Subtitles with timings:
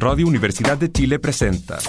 [0.00, 1.80] Radio Universidad de Chile presenta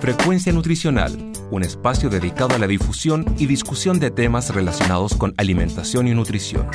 [0.00, 1.16] Frecuencia Nutricional,
[1.52, 6.68] un espacio dedicado a la difusión y discusión de temas relacionados con alimentación y nutrición.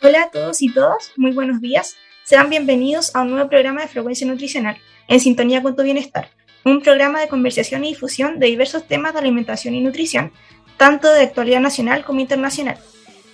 [0.00, 1.96] Hola a todos y todas, muy buenos días.
[2.24, 6.30] Sean bienvenidos a un nuevo programa de Frecuencia Nutricional, en sintonía con tu bienestar,
[6.64, 10.32] un programa de conversación y difusión de diversos temas de alimentación y nutrición,
[10.76, 12.78] tanto de actualidad nacional como internacional.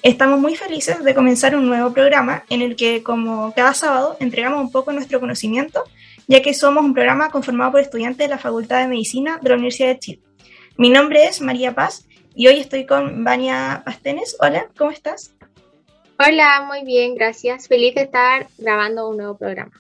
[0.03, 4.61] Estamos muy felices de comenzar un nuevo programa en el que, como cada sábado, entregamos
[4.61, 5.85] un poco nuestro conocimiento,
[6.27, 9.57] ya que somos un programa conformado por estudiantes de la Facultad de Medicina de la
[9.57, 10.23] Universidad de Chile.
[10.79, 14.37] Mi nombre es María Paz y hoy estoy con Vania Pastenes.
[14.41, 15.35] Hola, ¿cómo estás?
[16.19, 17.69] Hola, muy bien, gracias.
[17.69, 19.73] Feliz de estar grabando un nuevo programa.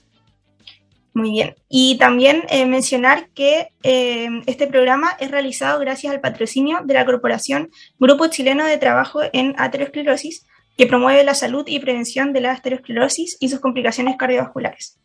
[1.20, 1.54] Muy bien.
[1.68, 7.04] Y también eh, mencionar que eh, este programa es realizado gracias al patrocinio de la
[7.04, 10.46] Corporación Grupo Chileno de Trabajo en Aterosclerosis,
[10.78, 14.98] que promueve la salud y prevención de la aterosclerosis y sus complicaciones cardiovasculares.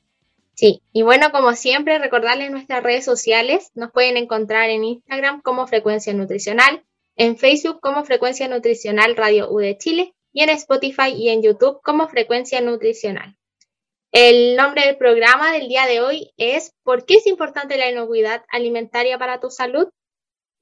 [0.54, 3.72] Sí, y bueno, como siempre, recordarles nuestras redes sociales.
[3.76, 6.86] Nos pueden encontrar en Instagram como Frecuencia Nutricional,
[7.18, 11.82] en Facebook como Frecuencia Nutricional Radio U de Chile y en Spotify y en YouTube
[11.84, 13.36] como Frecuencia Nutricional.
[14.18, 18.46] El nombre del programa del día de hoy es ¿Por qué es importante la inocuidad
[18.48, 19.90] alimentaria para tu salud?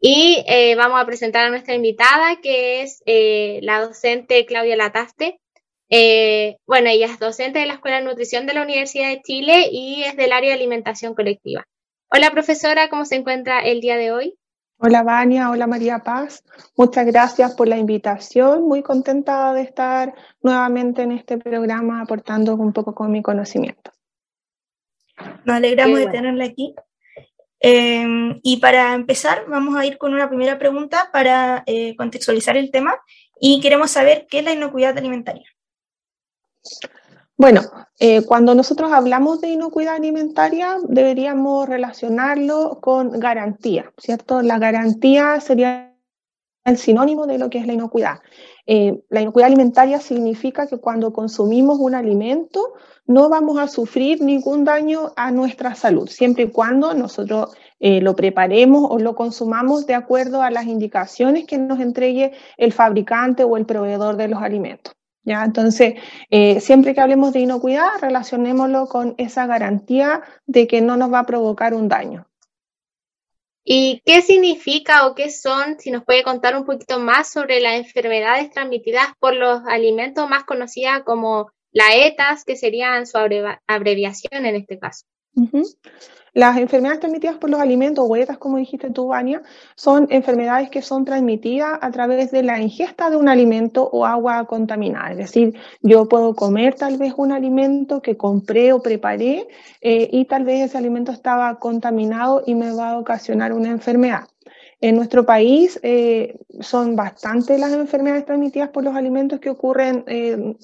[0.02, 5.40] Y eh, vamos a presentar a nuestra invitada, que es eh, la docente Claudia Lataste.
[5.92, 9.70] Eh, bueno, ella es docente de la Escuela de Nutrición de la Universidad de Chile
[9.72, 11.64] y es del área de alimentación colectiva.
[12.12, 14.36] Hola, profesora, ¿cómo se encuentra el día de hoy?
[14.86, 16.44] Hola Vania, hola María Paz.
[16.76, 18.68] Muchas gracias por la invitación.
[18.68, 23.92] Muy contenta de estar nuevamente en este programa aportando un poco con mi conocimiento.
[25.46, 26.76] Nos alegramos de tenerla aquí.
[27.62, 32.70] Em, y para empezar, vamos a ir con una primera pregunta para eh, contextualizar el
[32.70, 32.94] tema
[33.40, 35.48] y queremos saber qué es la inocuidad alimentaria.
[37.36, 37.62] Bueno,
[38.00, 44.42] eh, cuando nosotros hablamos de inocuidad alimentaria, deberíamos relacionarlo con garantía, ¿cierto?
[44.44, 45.96] La garantía sería
[46.64, 48.20] el sinónimo de lo que es la inocuidad.
[48.66, 52.74] Eh, la inocuidad alimentaria significa que cuando consumimos un alimento
[53.06, 58.16] no vamos a sufrir ningún daño a nuestra salud, siempre y cuando nosotros eh, lo
[58.16, 63.58] preparemos o lo consumamos de acuerdo a las indicaciones que nos entregue el fabricante o
[63.58, 64.94] el proveedor de los alimentos.
[65.24, 65.44] ¿Ya?
[65.44, 65.96] Entonces,
[66.30, 71.20] eh, siempre que hablemos de inocuidad, relacionémoslo con esa garantía de que no nos va
[71.20, 72.28] a provocar un daño.
[73.66, 77.76] ¿Y qué significa o qué son, si nos puede contar un poquito más sobre las
[77.76, 84.56] enfermedades transmitidas por los alimentos más conocidas como la ETAS, que serían su abreviación en
[84.56, 85.06] este caso?
[86.34, 89.44] Las enfermedades transmitidas por los alimentos, o como dijiste tú, Vania,
[89.76, 94.46] son enfermedades que son transmitidas a través de la ingesta de un alimento o agua
[94.46, 95.12] contaminada.
[95.12, 99.48] Es decir, yo puedo comer tal vez un alimento que compré o preparé
[99.82, 104.24] eh, y tal vez ese alimento estaba contaminado y me va a ocasionar una enfermedad.
[104.84, 110.56] En nuestro país eh, son bastantes las enfermedades transmitidas por los alimentos que ocurren, eh,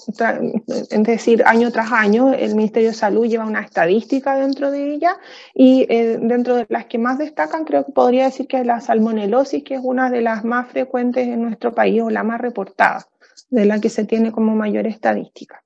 [0.67, 2.33] es decir, año tras año.
[2.33, 5.17] El Ministerio de Salud lleva una estadística dentro de ella
[5.53, 8.81] y eh, dentro de las que más destacan creo que podría decir que es la
[8.81, 13.07] salmonelosis, que es una de las más frecuentes en nuestro país o la más reportada,
[13.49, 15.63] de la que se tiene como mayor estadística.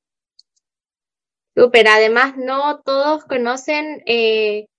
[1.56, 4.03] Super, además no todos conocen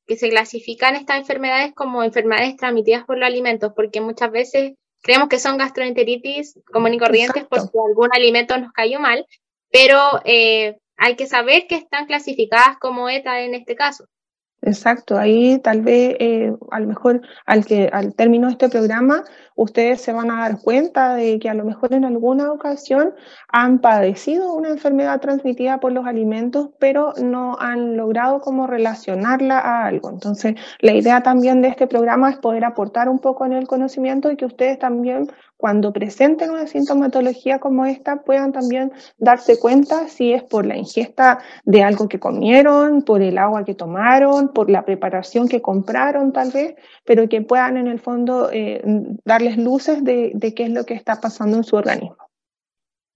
[0.06, 5.28] que se clasifican estas enfermedades como enfermedades transmitidas por los alimentos, porque muchas veces creemos
[5.28, 9.26] que son gastroenteritis común y corrientes porque algún alimento nos cayó mal,
[9.70, 14.06] pero eh, hay que saber que están clasificadas como ETA en este caso.
[14.62, 19.22] Exacto, ahí tal vez eh, a lo mejor al que al término de este programa
[19.54, 23.14] ustedes se van a dar cuenta de que a lo mejor en alguna ocasión
[23.48, 29.86] han padecido una enfermedad transmitida por los alimentos, pero no han logrado como relacionarla a
[29.86, 30.10] algo.
[30.10, 34.30] Entonces, la idea también de este programa es poder aportar un poco en el conocimiento
[34.30, 40.32] y que ustedes también cuando presenten una sintomatología como esta puedan también darse cuenta si
[40.32, 44.84] es por la ingesta de algo que comieron, por el agua que tomaron, por la
[44.84, 46.74] preparación que compraron tal vez,
[47.06, 48.82] pero que puedan en el fondo eh,
[49.44, 52.16] darles luces de, de qué es lo que está pasando en su organismo.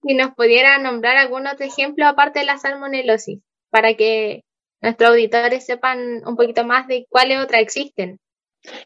[0.01, 3.39] Si nos pudiera nombrar algún otro ejemplo aparte de la salmonelosis,
[3.69, 4.43] para que
[4.81, 8.19] nuestros auditores sepan un poquito más de cuáles otras existen.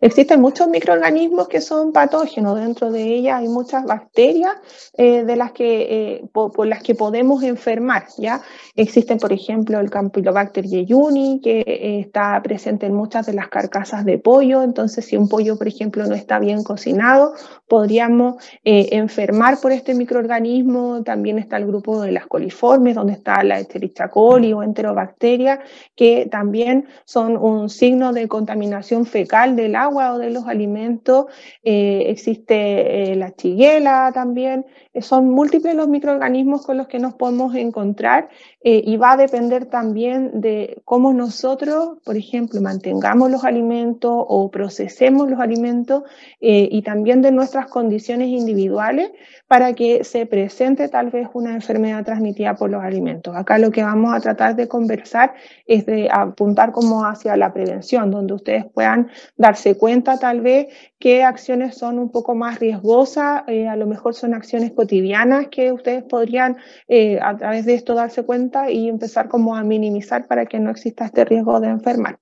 [0.02, 4.54] Existen muchos microorganismos que son patógenos, dentro de ellas hay muchas bacterias
[4.98, 8.06] eh, de las que, eh, por, las que podemos enfermar.
[8.18, 8.42] ¿ya?
[8.75, 14.06] Existen, por ejemplo, el Campylobacter jejuni, que eh, está presente en muchas de las carcasas
[14.06, 17.34] de pollo, entonces si un pollo, por ejemplo, no está bien cocinado,
[17.68, 21.04] podríamos enfermar por este microorganismo.
[21.04, 25.62] También está el grupo de las coliformes, donde está la Escherichia o enterobacteria,
[25.96, 31.25] que también son un signo de contaminación fecal del agua o de los alimentos,
[31.63, 37.13] eh, existe eh, la chiguela también, eh, son múltiples los microorganismos con los que nos
[37.15, 38.30] podemos encontrar
[38.65, 45.30] y va a depender también de cómo nosotros, por ejemplo, mantengamos los alimentos o procesemos
[45.30, 46.04] los alimentos
[46.39, 49.12] y también de nuestras condiciones individuales
[49.48, 53.36] para que se presente tal vez una enfermedad transmitida por los alimentos.
[53.36, 55.34] Acá lo que vamos a tratar de conversar
[55.66, 60.68] es de apuntar como hacia la prevención, donde ustedes puedan darse cuenta tal vez
[60.98, 65.72] qué acciones son un poco más riesgosas, eh, a lo mejor son acciones cotidianas que
[65.72, 66.57] ustedes podrían
[66.88, 70.72] eh, a través de esto darse cuenta y empezar como a minimizar para que no
[70.72, 72.19] exista este riesgo de enfermar.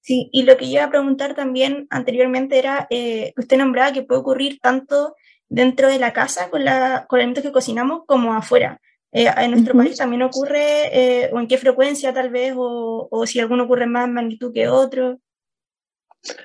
[0.00, 4.04] Sí, y lo que yo iba a preguntar también anteriormente era eh, usted nombraba que
[4.04, 5.14] puede ocurrir tanto
[5.48, 8.80] dentro de la casa con, la, con alimentos que cocinamos como afuera.
[9.12, 13.64] en nuestro país también ocurre, o en qué frecuencia tal vez, o, o si alguno
[13.64, 15.18] ocurre más magnitud que otro.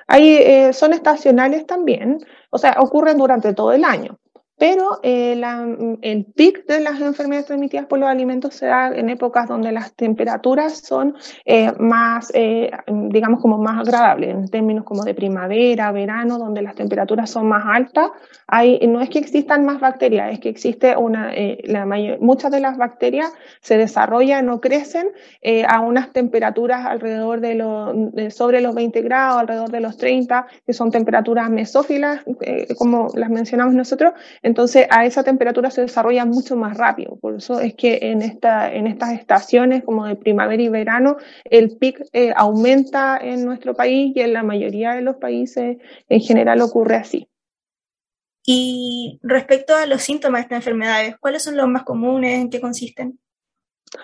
[0.06, 2.18] Hay, eh, son estacionales también,
[2.50, 4.18] o sea, ocurren durante todo el año
[4.56, 5.40] pero eh,
[6.02, 9.94] el pic de las enfermedades transmitidas por los alimentos se da en épocas donde las
[9.94, 16.38] temperaturas son eh, más, eh, digamos, como más agradables, en términos como de primavera, verano,
[16.38, 18.10] donde las temperaturas son más altas.
[18.86, 21.32] No es que existan más bacterias, es que existe una,
[21.64, 25.08] la mayor, muchas de las bacterias se desarrollan o crecen
[25.66, 27.94] a unas temperaturas alrededor de, los
[28.32, 32.20] sobre los 20 grados, alrededor de los 30, que son temperaturas mesófilas,
[32.78, 34.12] como las mencionamos nosotros
[34.44, 37.16] entonces a esa temperatura se desarrolla mucho más rápido.
[37.16, 41.78] Por eso es que en, esta, en estas estaciones como de primavera y verano, el
[41.78, 45.78] pic eh, aumenta en nuestro país y en la mayoría de los países
[46.10, 47.26] en general ocurre así.
[48.44, 52.38] Y respecto a los síntomas de estas enfermedades, ¿cuáles son los más comunes?
[52.38, 53.18] ¿En qué consisten?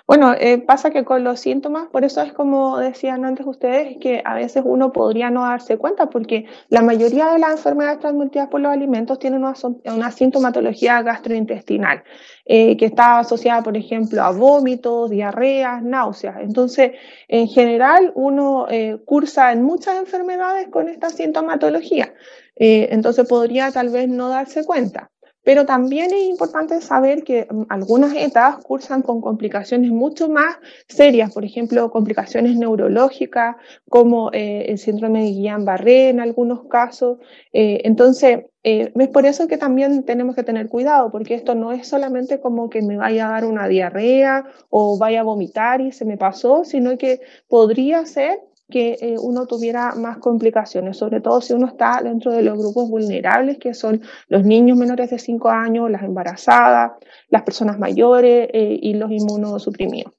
[0.06, 4.22] Bueno, eh, pasa que con los síntomas, por eso es como decían antes ustedes, que
[4.24, 8.60] a veces uno podría no darse cuenta, porque la mayoría de las enfermedades transmitidas por
[8.60, 12.02] los alimentos tienen una, sintomatología gastrointestinal,
[12.44, 16.38] eh, que está asociada, por ejemplo, a vómitos, diarreas, náuseas.
[16.40, 16.92] Entonces,
[17.28, 22.12] en general, uno eh, cursa en muchas enfermedades con esta sintomatología.
[22.56, 25.10] entonces, podría tal vez no darse cuenta.
[25.42, 30.56] Pero también es importante saber que mm, algunas etapas cursan con complicaciones mucho más
[30.88, 33.56] serias, por ejemplo, complicaciones neurológicas,
[33.88, 37.18] como eh, el síndrome de Guillain-Barré en algunos casos.
[37.52, 41.72] Eh, entonces, eh, es por eso que también tenemos que tener cuidado, porque esto no
[41.72, 45.92] es solamente como que me vaya a dar una diarrea o vaya a vomitar y
[45.92, 48.40] se me pasó, sino que podría ser
[48.70, 52.88] que eh, uno tuviera más complicaciones, sobre todo si uno está dentro de los grupos
[52.88, 56.92] vulnerables, que son los niños menores de 5 años, las embarazadas,
[57.28, 60.14] las personas mayores eh, y los inmunosuprimidos.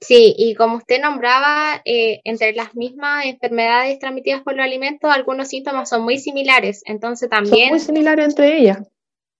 [0.00, 5.48] Sí, y como usted nombraba, eh, entre las mismas enfermedades transmitidas por los alimentos, algunos
[5.48, 7.68] síntomas son muy similares, entonces también...
[7.68, 8.78] Son muy similares entre ellas.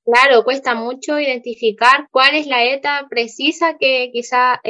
[0.05, 4.61] Claro, cuesta mucho identificar cuál es la ETA precisa que quizá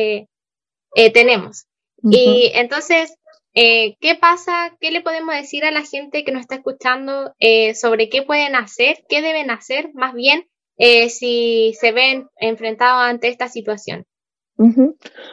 [1.12, 1.66] tenemos.
[2.02, 3.16] Y entonces,
[3.58, 4.76] eh, ¿Qué pasa?
[4.80, 8.54] ¿Qué le podemos decir a la gente que nos está escuchando eh, sobre qué pueden
[8.54, 14.04] hacer, qué deben hacer más bien eh, si se ven enfrentados ante esta situación?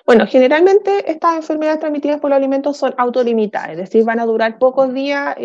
[0.06, 4.58] Bueno, generalmente estas enfermedades transmitidas por los alimentos son autolimitadas, es decir, van a durar
[4.58, 5.36] pocos días,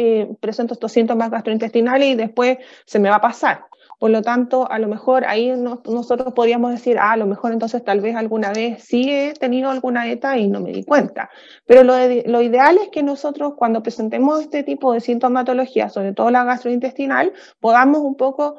[0.40, 3.67] presento estos síntomas gastrointestinales y después se me va a pasar.
[3.98, 7.82] Por lo tanto, a lo mejor ahí nosotros podríamos decir, ah, a lo mejor entonces
[7.82, 11.30] tal vez alguna vez sí he tenido alguna ETA y no me di cuenta.
[11.66, 11.94] Pero lo,
[12.26, 17.32] lo ideal es que nosotros cuando presentemos este tipo de sintomatología, sobre todo la gastrointestinal,
[17.60, 18.58] podamos un poco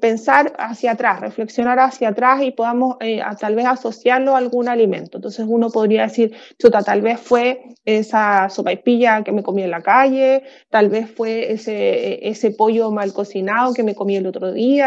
[0.00, 5.18] pensar hacia atrás, reflexionar hacia atrás y podamos eh, tal vez asociarlo a algún alimento.
[5.18, 9.82] Entonces uno podría decir, chuta, tal vez fue esa sopaipilla que me comí en la
[9.82, 14.79] calle, tal vez fue ese, ese pollo mal cocinado que me comí el otro día,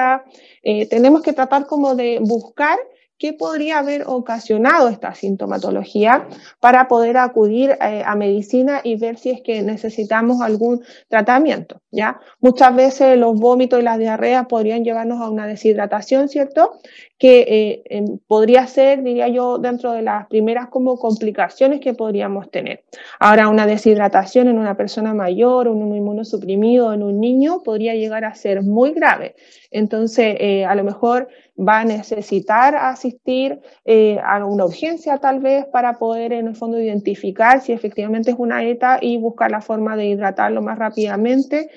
[0.64, 2.78] eh, tenemos que tratar como de buscar
[3.24, 6.28] qué podría haber ocasionado esta sintomatología
[6.60, 12.20] para poder acudir eh, a medicina y ver si es que necesitamos algún tratamiento, ¿ya?
[12.42, 16.82] Muchas veces los vómitos y las diarreas podrían llevarnos a una deshidratación, ¿cierto?
[17.24, 22.84] que eh, podría ser, diría yo, dentro de las primeras como complicaciones que podríamos tener.
[23.18, 28.36] Ahora, una deshidratación en una persona mayor, un inmunosuprimido en un niño podría llegar a
[28.36, 29.36] ser muy grave.
[29.72, 35.66] Entonces, eh, a lo mejor va a necesitar asistir eh, a una urgencia tal vez
[35.66, 39.96] para poder en el fondo identificar si efectivamente es una ETA y buscar la forma
[39.96, 41.70] de hidratarlo más rápidamente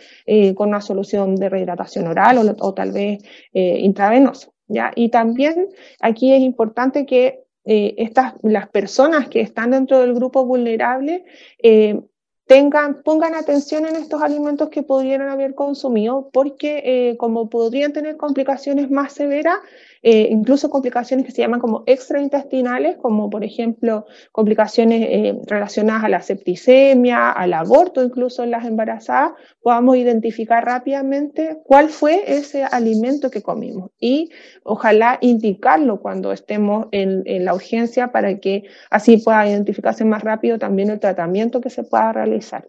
[0.57, 4.51] con una solución de rehidratación oral o, tal vez intravenosa.
[4.67, 4.93] ¿ya?
[4.95, 5.69] Y también
[6.01, 11.25] aquí es importante que eh, estas, las personas que están dentro del grupo vulnerable
[11.61, 12.01] eh,
[12.47, 18.17] tengan, pongan atención en estos alimentos que pudieran haber consumido, porque eh, como podrían tener
[18.17, 19.59] complicaciones más severas,
[20.03, 26.09] eh, incluso complicaciones que se llaman como extraintestinales, como por ejemplo complicaciones eh, relacionadas a
[26.09, 33.31] la septicemia, al aborto, incluso en las embarazadas, podamos identificar rápidamente cuál fue ese alimento
[33.31, 34.31] que comimos y
[34.63, 40.59] ojalá indicarlo cuando estemos en, en la urgencia para que así pueda identificarse más rápido
[40.59, 42.69] también el tratamiento que se pueda realizar.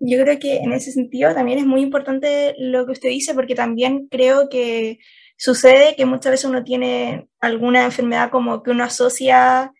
[0.00, 3.56] Yo creo que en ese sentido también es muy importante lo que usted dice, porque
[3.56, 4.98] también creo que
[5.38, 9.72] Sucede que muchas veces uno tiene alguna enfermedad como que uno asocia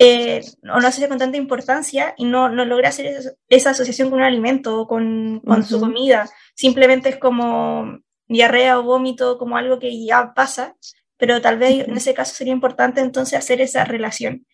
[0.00, 4.18] eh, o no asocia con tanta importancia y no, no logra hacer esa, asociación con
[4.18, 6.28] un alimento o con, con su comida.
[6.56, 10.74] Simplemente es como diarrea o vómito, como algo que ya pasa,
[11.16, 14.44] pero tal vez en ese caso sería importante entonces hacer esa relación.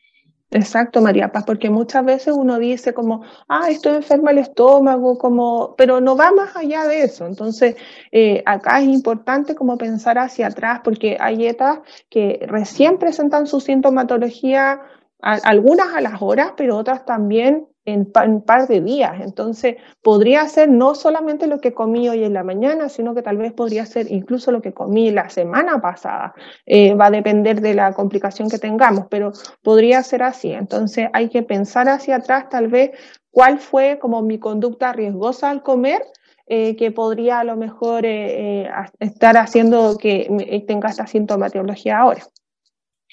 [0.55, 5.75] Exacto, María Paz, porque muchas veces uno dice como, ah, estoy enferma el estómago, como,
[5.77, 7.25] pero no va más allá de eso.
[7.27, 7.77] Entonces,
[8.11, 11.79] eh, acá es importante como pensar hacia atrás, porque hay dietas
[12.11, 14.83] que recién presentan su sintomatología,
[15.23, 19.21] algunas a las horas, pero otras también en, un par de días.
[19.21, 23.37] Entonces, podría ser no solamente lo que comí hoy en la mañana, sino que tal
[23.37, 26.35] vez podría ser incluso lo que comí la semana pasada.
[26.67, 30.53] Eh, va a depender de la complicación que tengamos, pero podría ser así.
[30.53, 32.93] Entonces, hay que pensar hacia atrás tal vez
[33.31, 36.03] cuál fue como mi conducta riesgosa al comer.
[36.49, 42.23] Eh, que podría a lo mejor eh, estar haciendo que tenga esta sintomatología ahora.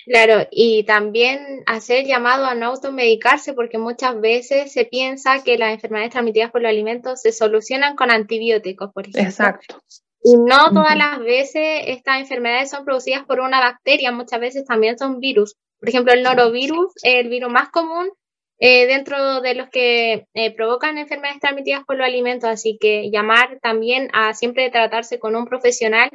[0.10, 5.72] Claro, y también hacer llamado a no automedicarse porque muchas veces se piensa que las
[5.72, 9.30] enfermedades transmitidas por los alimentos se solucionan con antibióticos, por ejemplo.
[9.30, 9.84] Exacto.
[10.24, 14.98] Y no todas las veces estas enfermedades son producidas por una bacteria, muchas veces también
[14.98, 15.58] son virus.
[15.80, 18.10] Por ejemplo, el norovirus es el virus más común
[18.58, 23.60] eh, dentro de los que eh, provocan enfermedades transmitidas por los alimentos, así que llamar
[23.62, 26.10] también a siempre tratarse con un profesional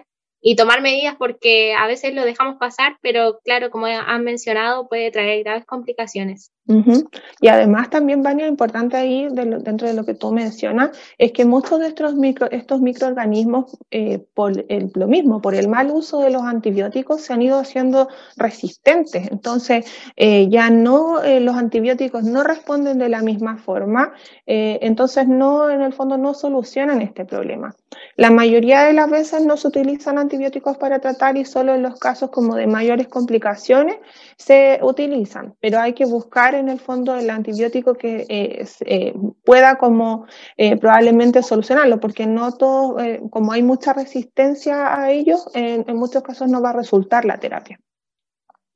[0.47, 5.11] y tomar medidas porque a veces lo dejamos pasar, pero claro, como han mencionado, puede
[5.11, 6.53] traer graves complicaciones.
[6.66, 11.78] Y además también, Vania, importante ahí dentro de lo que tú mencionas, es que muchos
[11.78, 16.30] de estos, micro, estos microorganismos, eh, por el, lo mismo, por el mal uso de
[16.30, 19.30] los antibióticos, se han ido haciendo resistentes.
[19.30, 19.85] Entonces,
[20.16, 24.12] eh, ya no, eh, los antibióticos no responden de la misma forma,
[24.47, 27.75] entonces no, en el fondo no solucionan este problema.
[28.16, 31.99] La mayoría de las veces no se utilizan antibióticos para tratar y solo en los
[31.99, 33.97] casos como de mayores complicaciones
[34.37, 39.14] se utilizan, pero hay que buscar en el fondo el antibiótico que eh, eh,
[39.45, 40.26] pueda como
[40.57, 42.97] eh, probablemente solucionarlo, porque no todo,
[43.31, 47.79] como hay mucha resistencia a ellos, en, muchos casos no va a resultar la terapia.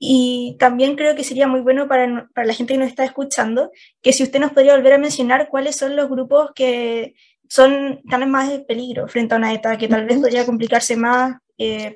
[0.01, 3.73] Y también creo que sería muy bueno para, para, la gente que nos está escuchando,
[4.01, 7.15] que si usted nos podría volver a mencionar cuáles son los grupos que
[7.49, 11.39] son tan más de peligro frente a una ETA, que tal vez podría complicarse más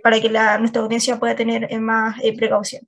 [0.03, 2.83] para que la, nuestra audiencia pueda tener más precaución.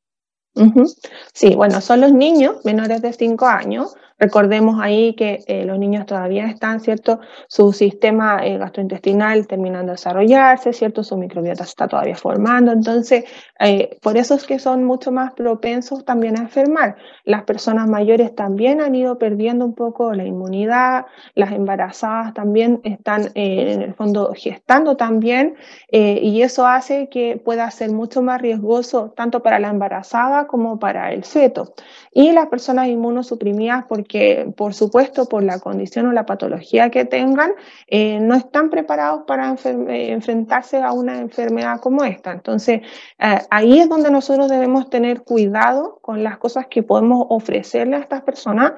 [1.32, 6.06] Sí, bueno, son los niños menores de 5 años Recordemos ahí que eh, los niños
[6.06, 7.18] todavía están, ¿cierto?
[7.48, 11.02] Su sistema eh, gastrointestinal terminando de desarrollarse, ¿cierto?
[11.02, 12.70] Su microbiota se está todavía formando.
[12.70, 13.24] Entonces,
[13.58, 16.96] eh, por eso es que son mucho más propensos también a enfermar.
[17.24, 21.06] Las personas mayores también han ido perdiendo un poco la inmunidad.
[21.34, 25.56] Las embarazadas también están, en el fondo, gestando también.
[25.90, 31.12] y eso hace que pueda ser mucho más riesgoso tanto para la embarazada como para
[31.12, 31.74] el feto.
[32.12, 37.52] Y las personas inmunosuprimidas, porque por supuesto por la condición o la patología que tengan,
[37.88, 42.32] eh, no están preparados para eh, enfrentarse a una enfermedad como esta.
[42.32, 42.82] Entonces,
[43.18, 48.00] eh, ahí es donde nosotros debemos tener cuidado con las cosas que podemos ofrecerle a
[48.00, 48.72] estas personas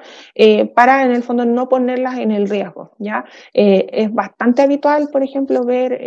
[0.73, 2.91] para en el fondo no ponerlas en el riesgo.
[2.97, 3.25] ¿ya?
[3.53, 5.99] es bastante habitual, por ejemplo, ver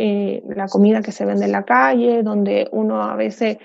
[0.48, 3.58] la comida que se vende en la calle, donde uno a veces,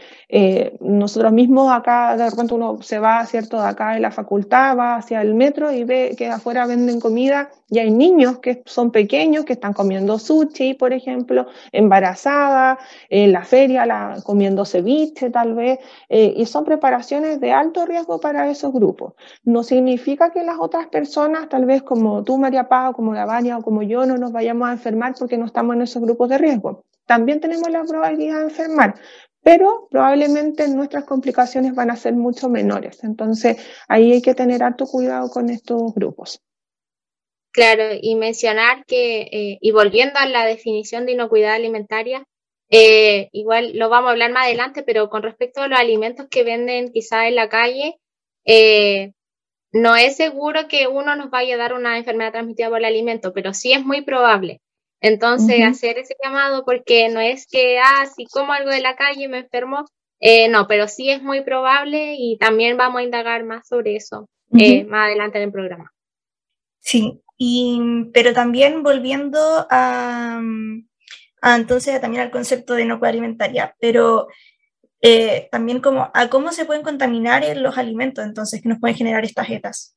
[0.79, 5.21] nosotros mismos de repente uno se va, ¿cierto?, de acá de la facultad, va hacia
[5.21, 9.53] el metro y ve que afuera venden comida y hay niños que son pequeños que
[9.53, 16.45] están comiendo sushi, por ejemplo, embarazada, en la feria comiendo ceviche tal vez, eh, y
[16.45, 19.13] son preparaciones de alto riesgo para esos grupos.
[19.43, 23.57] No significa que las otras personas, tal vez como tú, María Paz, o como Lavania,
[23.57, 26.37] o como yo, no nos vayamos a enfermar porque no estamos en esos grupos de
[26.37, 26.83] riesgo.
[27.05, 28.95] También tenemos la probabilidad de enfermar,
[29.45, 33.03] pero probablemente nuestras complicaciones van a ser mucho menores.
[33.03, 36.41] Entonces, ahí hay que tener alto cuidado con estos grupos.
[37.51, 42.25] Claro, y mencionar que, eh, y volviendo a la definición de inocuidad alimentaria,
[42.71, 46.43] eh, igual lo vamos a hablar más adelante, pero con respecto a los alimentos que
[46.43, 47.99] venden quizás en la calle,
[48.45, 49.11] eh,
[49.71, 53.31] no es seguro que uno nos vaya a dar una enfermedad transmitida por el alimento,
[53.31, 54.59] pero sí es muy probable.
[55.05, 59.27] Entonces, hacer ese llamado porque no es que, ah, si como algo de la calle
[59.27, 59.85] me enfermo,
[60.49, 64.27] no, pero sí es muy probable y también vamos a indagar más sobre eso
[64.87, 65.91] más adelante en el programa.
[66.79, 67.79] Sí, y,
[68.13, 70.41] pero también volviendo a,
[71.41, 74.27] entonces también al concepto de inocuidad alimentaria, pero
[75.01, 79.25] eh, también como a cómo se pueden contaminar los alimentos entonces que nos pueden generar
[79.25, 79.95] estas jetas.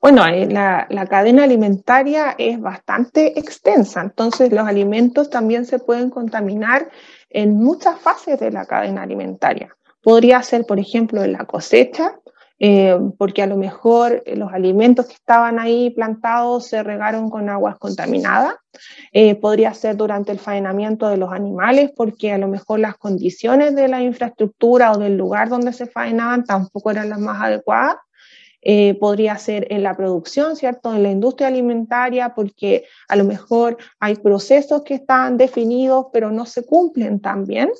[0.00, 6.90] Bueno, eh, la, cadena alimentaria es bastante extensa, entonces los alimentos también se pueden contaminar
[7.30, 9.74] en muchas fases de la cadena alimentaria.
[10.02, 12.18] Podría ser, por ejemplo, en la cosecha,
[12.58, 17.48] eh, porque a lo mejor eh, los alimentos que estaban ahí plantados se regaron con
[17.48, 18.54] aguas contaminadas.
[19.40, 23.88] Podría ser durante el faenamiento de los animales, porque a lo mejor las condiciones de
[23.88, 27.96] la infraestructura o del lugar donde se faenaban tampoco eran las más adecuadas.
[28.98, 30.94] Podría ser en la producción, ¿cierto?
[30.94, 36.46] En la industria alimentaria, porque a lo mejor hay procesos que están definidos, pero no
[36.46, 37.70] se cumplen tan bien.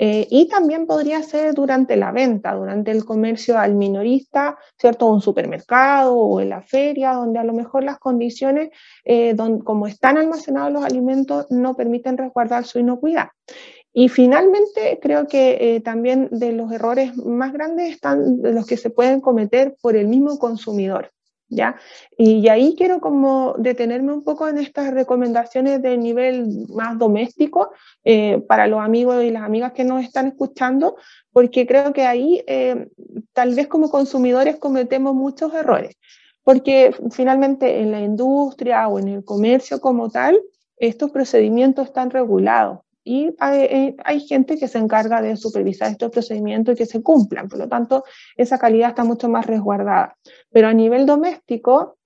[0.00, 5.06] Eh, y también podría ser durante la venta, durante el comercio al minorista, ¿cierto?
[5.06, 8.70] Un supermercado o en la feria, donde a lo mejor las condiciones,
[9.04, 13.30] eh, como están almacenados los alimentos, no permiten resguardar su inocuidad.
[13.92, 18.90] Y finalmente, creo que eh, también de los errores más grandes están los que se
[18.90, 21.10] pueden cometer por el mismo consumidor.
[21.48, 21.76] ¿ya?
[22.16, 27.70] Y, ahí quiero como detenerme un poco en estas recomendaciones de nivel más doméstico
[28.04, 30.96] eh, para los amigos y las amigas que nos están escuchando,
[31.32, 32.88] porque creo que ahí eh,
[33.32, 35.96] tal vez como consumidores cometemos muchos errores,
[36.42, 40.40] porque finalmente en la industria o en el comercio como tal,
[40.76, 46.74] estos procedimientos están regulados y eh, hay, gente que se encarga de supervisar estos procedimientos
[46.74, 47.48] y que se cumplan.
[47.48, 48.04] Por lo tanto,
[48.36, 50.14] esa calidad está mucho más resguardada.
[50.50, 51.96] Pero a nivel doméstico,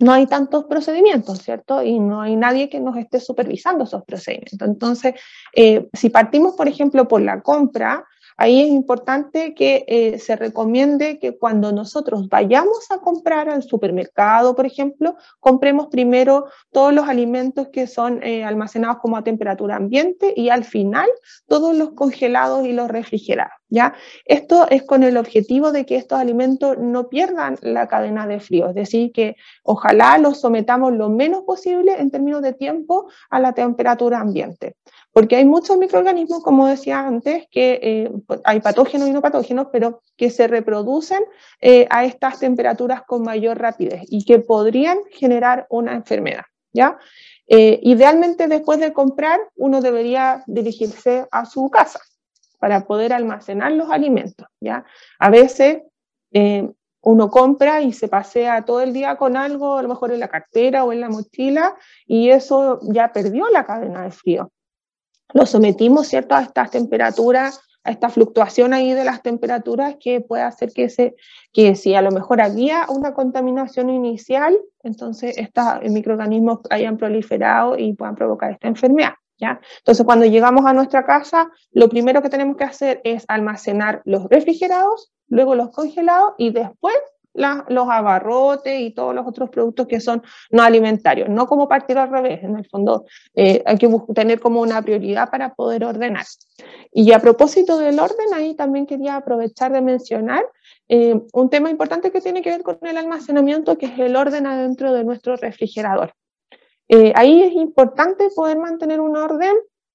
[0.00, 1.80] no hay tantos procedimientos, ¿cierto?
[1.80, 4.68] Y no hay nadie que nos esté supervisando esos procedimientos.
[4.68, 5.14] Entonces,
[5.54, 8.04] eh, si partimos, por ejemplo, por la compra,
[8.36, 14.56] Ahí es importante que eh, se recomiende que cuando nosotros vayamos a comprar al supermercado,
[14.56, 20.34] por ejemplo, compremos primero todos los alimentos que son eh, almacenados como a temperatura ambiente
[20.36, 21.08] y al final
[21.46, 23.63] todos los congelados y los refrigerados.
[24.24, 28.68] Esto es con el objetivo de que estos alimentos no pierdan la cadena de frío,
[28.68, 33.52] es decir, que ojalá los sometamos lo menos posible en términos de tiempo a la
[33.52, 34.76] temperatura ambiente.
[35.12, 39.68] Porque hay muchos microorganismos, como decía antes, que eh, pues, hay patógenos y no patógenos,
[39.72, 41.22] pero que se reproducen
[41.60, 46.44] eh, a estas temperaturas con mayor rapidez y que podrían generar una enfermedad.
[47.46, 52.00] Eh, idealmente, después de comprar, uno debería dirigirse a su casa
[52.58, 54.46] para poder almacenar los alimentos.
[54.60, 54.84] ¿ya?
[55.18, 55.82] A veces
[57.00, 60.28] uno compra y se pasea todo el día con algo, a lo mejor en la
[60.28, 64.50] cartera o en la mochila, y eso ya perdió la cadena de frío
[65.34, 70.42] lo sometimos, ¿cierto?, a estas temperaturas, a esta fluctuación ahí de las temperaturas que puede
[70.42, 71.16] hacer que, se,
[71.52, 77.92] que si a lo mejor había una contaminación inicial, entonces estos microorganismos hayan proliferado y
[77.92, 79.14] puedan provocar esta enfermedad.
[79.38, 84.28] Entonces, cuando llegamos a nuestra casa, lo primero que tenemos que hacer es almacenar los
[84.28, 86.94] refrigerados, luego los congelados y después
[87.34, 92.10] los abarrotes y todos los otros productos que son no alimentarios, no como partir al
[92.10, 96.24] revés, en el fondo eh, hay que tener como una prioridad para poder ordenar.
[96.92, 100.44] Y a propósito del orden, ahí también quería aprovechar de mencionar
[100.88, 104.46] eh, un tema importante que tiene que ver con el almacenamiento, que es el orden
[104.46, 106.14] adentro de nuestro refrigerador.
[106.96, 109.52] Eh, ahí es importante poder mantener un orden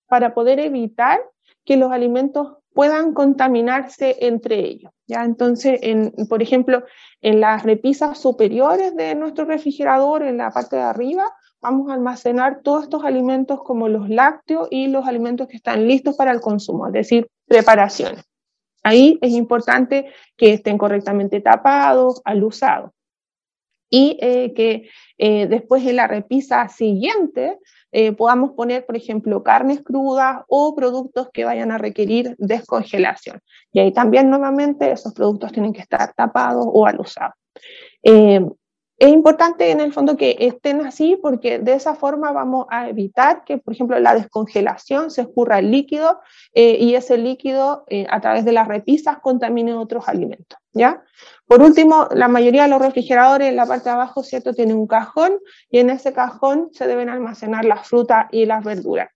[0.10, 1.22] para poder evitar
[1.64, 4.92] que los alimentos puedan contaminarse entre ellos.
[5.08, 5.24] ¿ya?
[5.24, 6.84] Entonces, en, por ejemplo,
[7.22, 11.24] en las repisas superiores de nuestro refrigerador, en la parte de arriba,
[11.62, 16.18] vamos a almacenar todos estos alimentos como los lácteos y los alimentos que están listos
[16.18, 18.26] para el consumo, es decir, preparaciones.
[18.84, 22.92] Ahí es importante que estén correctamente tapados, alusados.
[23.90, 27.58] Y eh, que eh, después en la repisa siguiente
[27.92, 33.42] eh, podamos poner, por ejemplo, carnes crudas o productos que vayan a requerir descongelación.
[33.72, 37.34] Y ahí también nuevamente esos productos tienen que estar tapados o alusados.
[38.02, 43.46] Es importante en el fondo que estén así porque de esa forma vamos a evitar
[43.46, 46.20] que, por ejemplo, la descongelación se escurra el líquido
[46.54, 50.60] y ese líquido a través de las repisas contamine otros alimentos.
[50.74, 51.04] ¿Ya?
[51.48, 54.54] Por último, la mayoría de los refrigeradores en la parte de abajo, ¿cierto?
[54.54, 59.10] Tienen un cajón y en ese cajón se deben almacenar las frutas y las verduras.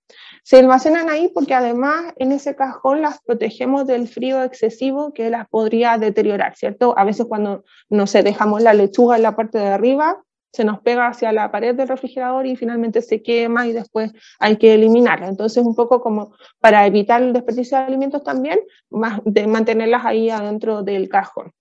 [0.43, 5.47] Se almacenan ahí porque además en ese cajón las protegemos del frío excesivo que las
[5.47, 6.97] podría deteriorar, ¿cierto?
[6.97, 10.79] A veces cuando, no sé, dejamos la lechuga en la parte de arriba, se nos
[10.81, 15.27] pega hacia la pared del refrigerador y finalmente se quema y después hay que eliminarla.
[15.27, 18.59] Entonces, un poco como para evitar el desperdicio de alimentos también,
[18.91, 21.51] más de mantenerlas ahí adentro del cajón.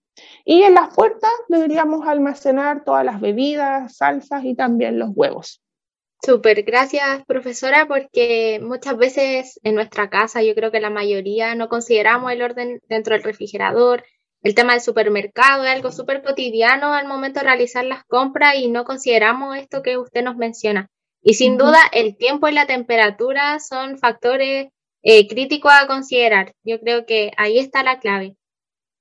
[0.44, 5.62] Y en las puertas deberíamos almacenar todas las bebidas, salsas y también los huevos.
[6.24, 11.68] Súper, gracias profesora, porque muchas veces en nuestra casa, yo creo que la mayoría no
[11.68, 14.04] consideramos el orden dentro del refrigerador,
[14.42, 18.68] el tema del supermercado es algo súper cotidiano al momento de realizar las compras y
[18.68, 20.88] no consideramos esto que usted nos menciona.
[21.22, 24.68] Y sin duda el tiempo y la temperatura son factores
[25.02, 26.52] eh, críticos a considerar.
[26.64, 28.36] Yo creo que ahí está la clave.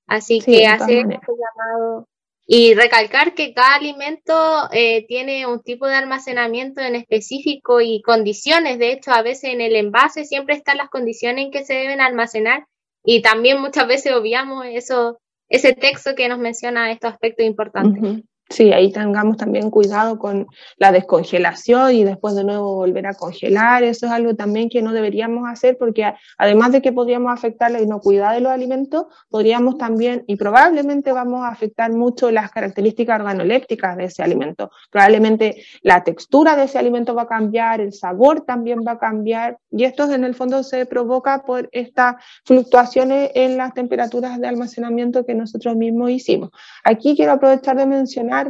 [0.05, 2.07] Así que hacer este llamado
[2.45, 8.77] y recalcar que cada alimento eh, tiene un tipo de almacenamiento en específico y condiciones.
[8.77, 12.01] De hecho, a veces en el envase siempre están las condiciones en que se deben
[12.01, 12.65] almacenar
[13.05, 15.20] y también muchas veces obviamos eso,
[15.51, 18.23] ese texto que nos menciona estos aspectos importantes.
[18.51, 20.45] Sí, ahí tengamos también cuidado con
[20.77, 23.83] la descongelación y después de nuevo volver a congelar.
[23.83, 27.81] Eso es algo también que no deberíamos hacer porque además de que podríamos afectar la
[27.81, 33.95] inocuidad de los alimentos, podríamos también y probablemente vamos a afectar mucho las características organolépticas
[33.95, 34.69] de ese alimento.
[34.89, 39.59] Probablemente la textura de ese alimento va a cambiar, el sabor también va a cambiar
[39.71, 45.25] y esto en el fondo se provoca por estas fluctuaciones en las temperaturas de almacenamiento
[45.25, 46.49] que nosotros mismos hicimos.
[46.83, 48.40] Aquí quiero aprovechar de mencionar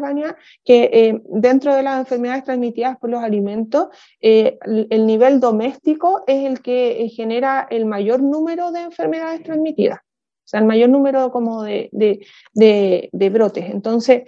[0.63, 3.87] que eh, dentro de las enfermedades transmitidas por los alimentos,
[4.21, 9.99] eh, el nivel doméstico es el que eh, genera el mayor número de enfermedades transmitidas.
[9.99, 13.69] O sea, el mayor número como de, de, brotes.
[13.69, 14.23] Entonces,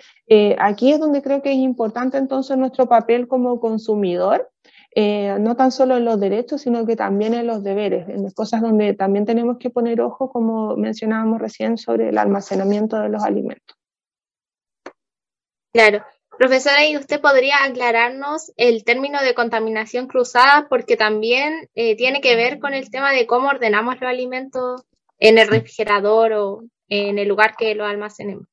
[0.57, 4.49] aquí es donde creo que es importante entonces nuestro papel como consumidor,
[4.95, 8.61] no tan solo en los derechos, sino que también en los deberes, en las cosas
[8.61, 13.75] donde también tenemos que poner ojo, como mencionábamos recién, sobre el almacenamiento de los alimentos.
[15.73, 16.03] Claro.
[16.37, 20.67] Profesora, ¿y usted podría aclararnos el término de contaminación cruzada?
[20.69, 24.83] Porque también eh, tiene que ver con el tema de cómo ordenamos los alimentos
[25.19, 28.45] en el refrigerador o en el lugar que lo almacenemos.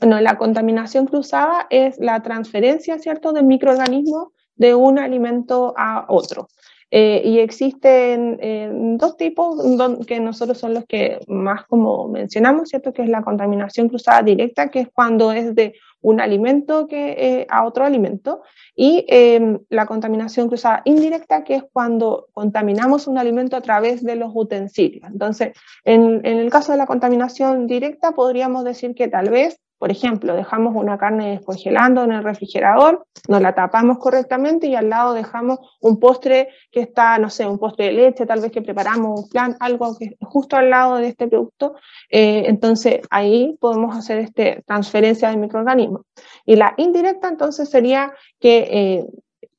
[0.00, 6.48] Bueno, la contaminación cruzada es la transferencia, ¿cierto?, de microorganismos de un alimento a otro.
[6.90, 9.56] Eh, y existen eh, dos tipos
[10.06, 12.92] que nosotros son los que más como mencionamos, ¿cierto?
[12.92, 17.46] Que es la contaminación cruzada directa, que es cuando es de un alimento que, eh,
[17.48, 18.42] a otro alimento,
[18.76, 24.14] y em, la contaminación cruzada indirecta, que es cuando contaminamos un alimento a través de
[24.14, 25.10] los utensilios.
[25.10, 29.90] Entonces, en, en el caso de la contaminación directa, podríamos decir que tal vez por
[29.90, 35.12] ejemplo, dejamos una carne descongelando en el refrigerador, nos la tapamos correctamente y al lado
[35.12, 39.24] dejamos un postre que está, no sé, un postre de leche, tal vez que preparamos
[39.24, 41.74] un plan, algo que justo al lado de este producto.
[42.08, 46.00] Eh, entonces ahí podemos hacer esta transferencia de microorganismos.
[46.46, 49.06] Y la indirecta entonces sería que eh,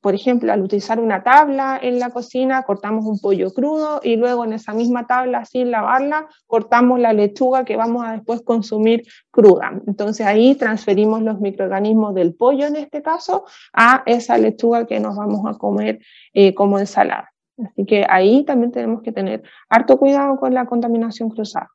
[0.06, 4.44] por ejemplo, al utilizar una tabla en la cocina, cortamos un pollo crudo y luego
[4.44, 9.82] en esa misma tabla, sin lavarla, cortamos la lechuga que vamos a después consumir cruda.
[9.88, 15.16] Entonces ahí transferimos los microorganismos del pollo en este caso a esa lechuga que nos
[15.16, 15.98] vamos a comer
[16.32, 17.32] eh, como ensalada.
[17.58, 21.70] Así que ahí también tenemos que tener harto cuidado con la contaminación cruzada.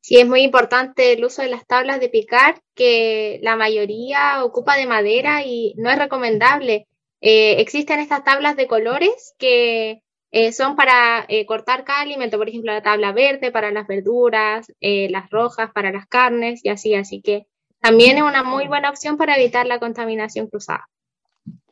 [0.00, 4.76] Sí, es muy importante el uso de las tablas de picar, que la mayoría ocupa
[4.76, 6.86] de madera y no es recomendable.
[7.26, 12.50] Eh, existen estas tablas de colores que eh, son para eh, cortar cada alimento, por
[12.50, 17.22] ejemplo, la tabla verde para las verduras, las rojas para las carnes y así, así
[17.22, 17.46] que
[17.80, 20.86] también es una muy buena opción para evitar la contaminación cruzada.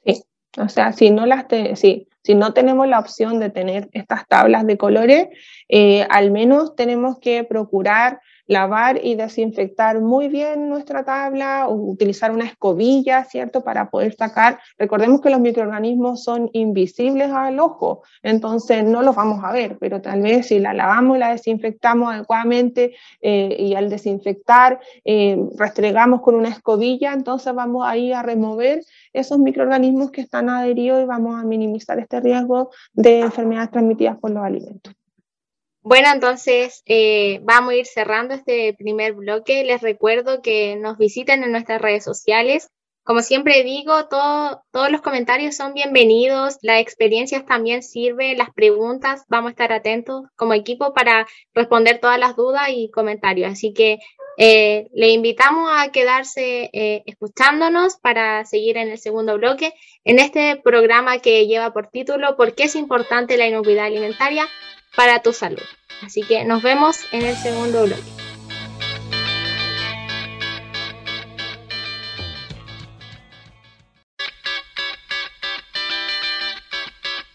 [0.07, 0.23] Sí,
[0.57, 4.79] o sea, si no las si no tenemos la opción de tener estas tablas de
[4.79, 5.29] colores,
[6.09, 12.44] al menos tenemos que procurar lavar y desinfectar muy bien nuestra tabla, o utilizar una
[12.44, 13.62] escobilla, ¿cierto?
[13.62, 14.59] Para poder sacar.
[14.78, 20.00] Recordemos que los microorganismos son invisibles al ojo, entonces no los vamos a ver, pero
[20.00, 26.22] tal vez si la lavamos y la desinfectamos adecuadamente eh, y al desinfectar eh, restregamos
[26.22, 31.40] con una escobilla, entonces vamos ahí a remover esos microorganismos que están adheridos y vamos
[31.40, 34.94] a minimizar este riesgo de enfermedades transmitidas por los alimentos.
[35.85, 39.64] Bueno, entonces eh, vamos a ir cerrando este primer bloque.
[39.64, 42.68] Les recuerdo que nos visiten en nuestras redes sociales.
[43.05, 49.49] Como siempre digo, todos los comentarios son bienvenidos, las experiencias también sirven, las preguntas, vamos
[49.49, 53.51] a estar atentos como equipo para responder todas las dudas y comentarios.
[53.51, 53.99] Así que
[54.38, 60.61] eh, le invitamos a quedarse eh, escuchándonos para seguir en el segundo bloque en este
[60.62, 64.47] programa que lleva por título ¿Por qué es importante la inocuidad alimentaria?
[64.96, 65.62] Para tu salud.
[66.02, 68.02] Así que nos vemos en el segundo bloque.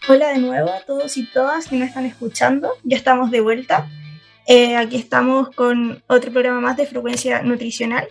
[0.08, 2.72] Hola de nuevo a todos y todas que nos están escuchando.
[2.82, 3.88] Ya estamos de vuelta.
[4.46, 8.08] Eh, aquí estamos con otro programa más de frecuencia nutricional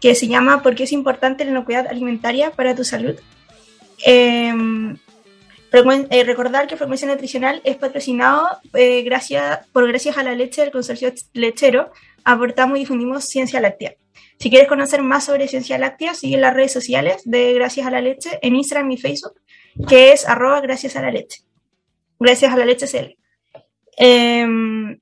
[0.00, 3.14] que se llama ¿Por qué es importante la inocuidad alimentaria para tu salud?
[4.04, 4.52] Eh,
[5.72, 10.70] eh, recordar que Frecuencia Nutricional es patrocinado eh, gracias, por gracias a la leche del
[10.70, 11.92] consorcio lechero.
[12.24, 13.94] Aportamos y difundimos ciencia láctea.
[14.38, 18.00] Si quieres conocer más sobre ciencia láctea, sigue las redes sociales de Gracias a la
[18.00, 19.40] Leche en Instagram y Facebook,
[19.88, 21.42] que es arroba gracias a la leche.
[22.18, 23.16] Gracias a la leche CL.
[23.96, 25.00] Em,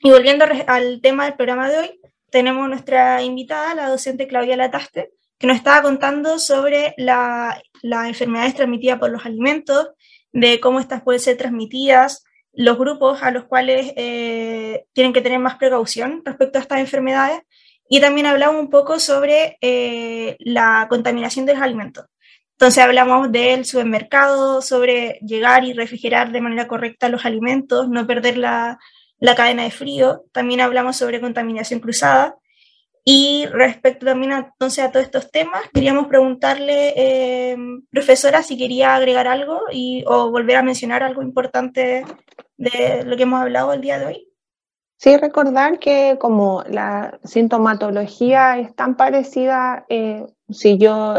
[0.00, 5.12] y volviendo al tema del programa de hoy, tenemos nuestra invitada, la docente Claudia Lataste,
[5.38, 6.94] que nos estaba contando sobre
[7.82, 9.88] las enfermedades transmitidas por los alimentos,
[10.32, 15.38] de cómo estas pueden ser transmitidas, los grupos a los cuales eh, tienen que tener
[15.38, 17.40] más precaución respecto a estas enfermedades,
[17.88, 22.06] y también hablamos un poco sobre eh, la contaminación de los alimentos.
[22.52, 28.38] Entonces hablamos del supermercado, sobre llegar y refrigerar de manera correcta los alimentos, no perder
[28.38, 28.78] la,
[29.18, 30.24] la cadena de frío.
[30.32, 32.36] También hablamos sobre contaminación cruzada
[33.08, 37.56] y respecto también a, entonces a todos estos temas, queríamos preguntarle, eh,
[37.88, 42.04] profesora, si quería agregar algo y, o volver a mencionar algo importante
[42.56, 44.28] de lo que hemos hablado el día de hoy.
[44.98, 51.14] Sí, recordar que como la sintomatología es tan parecida, eh, si yo,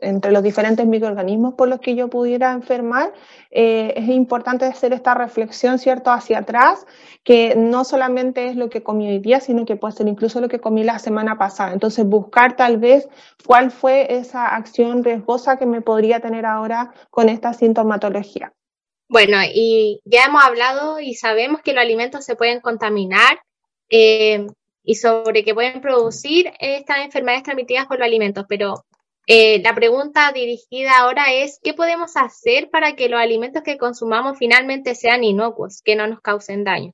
[0.00, 3.12] entre los diferentes microorganismos por los que yo pudiera enfermar,
[3.52, 6.86] eh, es importante hacer esta reflexión, ¿cierto?, hacia atrás,
[7.22, 10.48] que no solamente es lo que comí hoy día, sino que puede ser incluso lo
[10.48, 11.72] que comí la semana pasada.
[11.72, 13.08] Entonces, buscar tal vez
[13.46, 18.52] cuál fue esa acción riesgosa que me podría tener ahora con esta sintomatología.
[19.08, 23.40] Bueno, y ya hemos hablado y sabemos que los alimentos se pueden contaminar
[23.90, 24.46] eh,
[24.82, 28.84] y sobre que pueden producir estas enfermedades transmitidas por los alimentos, pero
[29.26, 34.38] eh, la pregunta dirigida ahora es, ¿qué podemos hacer para que los alimentos que consumamos
[34.38, 36.92] finalmente sean inocuos, que no nos causen daño?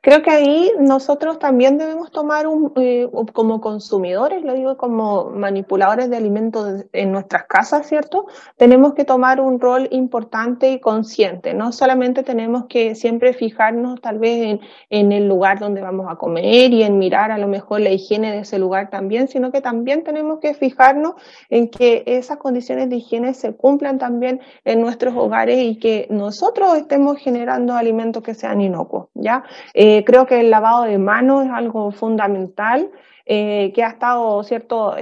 [0.00, 6.08] Creo que ahí nosotros también debemos tomar un, eh, como consumidores, lo digo como manipuladores
[6.08, 8.26] de alimentos en nuestras casas, ¿cierto?
[8.56, 11.52] Tenemos que tomar un rol importante y consciente.
[11.52, 16.16] No solamente tenemos que siempre fijarnos tal vez en, en el lugar donde vamos a
[16.16, 19.60] comer y en mirar a lo mejor la higiene de ese lugar también, sino que
[19.60, 21.14] también tenemos que fijarnos
[21.50, 26.76] en que esas condiciones de higiene se cumplan también en nuestros hogares y que nosotros
[26.76, 29.01] estemos generando alimentos que sean inocuos.
[29.14, 29.44] ¿Ya?
[29.74, 32.90] Eh, creo que el lavado de manos es algo fundamental
[33.26, 34.94] eh, que ha estado, ¿cierto?,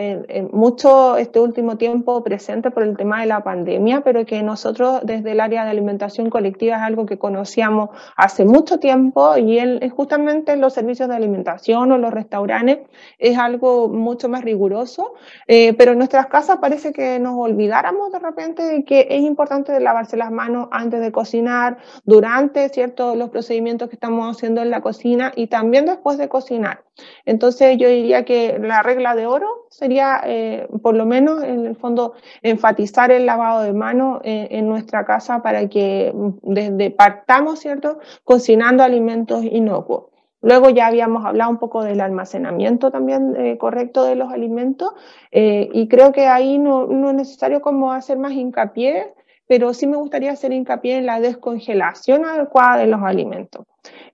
[0.52, 5.32] mucho este último tiempo presente por el tema de la pandemia, pero que nosotros desde
[5.32, 10.56] el área de alimentación colectiva es algo que conocíamos hace mucho tiempo y el, justamente
[10.56, 12.78] los servicios de alimentación o los restaurantes
[13.18, 15.14] es algo mucho más riguroso,
[15.46, 19.78] eh, pero en nuestras casas parece que nos olvidáramos de repente de que es importante
[19.80, 24.80] lavarse las manos antes de cocinar, durante, ¿cierto?, los procedimientos que estamos haciendo en la
[24.80, 26.82] cocina y también después de cocinar.
[27.24, 31.76] Entonces yo diría que la regla de oro sería, eh, por lo menos en el
[31.76, 37.98] fondo, enfatizar el lavado de manos en, nuestra casa para que mm, desde partamos, ¿cierto?,
[38.24, 40.06] cocinando alimentos inocuos.
[40.42, 44.90] Luego ya habíamos hablado un poco del almacenamiento también eh, correcto de los alimentos
[45.30, 49.12] eh, y creo que ahí no, no, es necesario como hacer más hincapié
[49.50, 53.66] pero sí me gustaría hacer hincapié en la descongelación adecuada de los alimentos.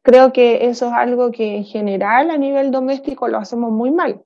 [0.07, 4.25] Creo que eso es algo que en general a nivel doméstico lo hacemos muy mal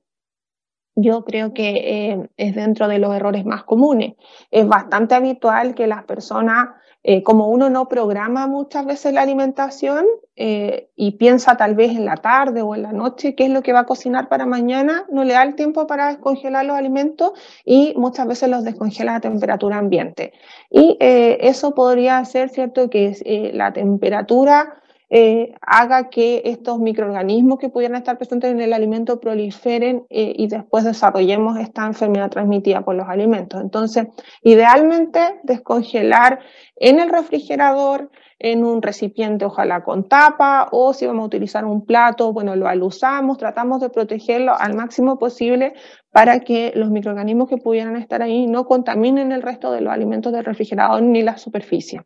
[1.00, 1.70] yo creo que
[2.10, 4.14] eh, es dentro de los errores más comunes.
[4.50, 6.70] Es bastante habitual que las personas,
[7.02, 10.04] eh, como uno no programa muchas veces la alimentación
[10.36, 13.62] eh, y piensa tal vez en la tarde o en la noche qué es lo
[13.62, 17.32] que va a cocinar para mañana, no le da el tiempo para descongelar los alimentos
[17.64, 20.32] y muchas veces los descongela a temperatura ambiente.
[20.70, 24.80] Y eso podría hacer, ¿cierto?, que la temperatura
[25.12, 30.46] eh, haga que estos microorganismos que pudieran estar presentes en el alimento proliferen eh, y
[30.46, 33.60] después desarrollemos esta enfermedad transmitida por los alimentos.
[33.60, 34.06] Entonces,
[34.42, 36.38] idealmente descongelar
[36.76, 41.84] en el refrigerador, en un recipiente ojalá con tapa o si vamos a utilizar un
[41.84, 45.74] plato, bueno, lo alusamos, tratamos de protegerlo al máximo posible
[46.10, 50.32] para que los microorganismos que pudieran estar ahí no contaminen el resto de los alimentos
[50.32, 52.02] del refrigerador ni la superficie.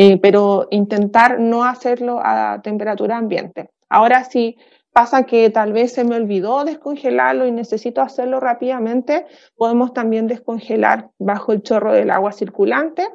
[0.00, 3.70] Eh, pero intentar no hacerlo a temperatura ambiente.
[3.88, 4.56] Ahora si
[4.92, 11.10] pasa que tal vez se me olvidó descongelarlo y necesito hacerlo rápidamente, podemos también descongelar
[11.18, 13.08] bajo el chorro del agua circulante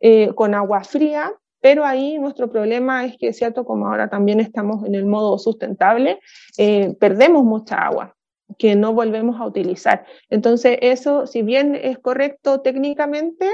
[0.00, 4.84] eh, con agua fría, pero ahí nuestro problema es que, cierto, como ahora también estamos
[4.84, 6.18] en el modo sustentable,
[6.58, 8.16] eh, perdemos mucha agua
[8.58, 10.04] que no volvemos a utilizar.
[10.30, 13.48] Entonces, eso, si bien es correcto técnicamente,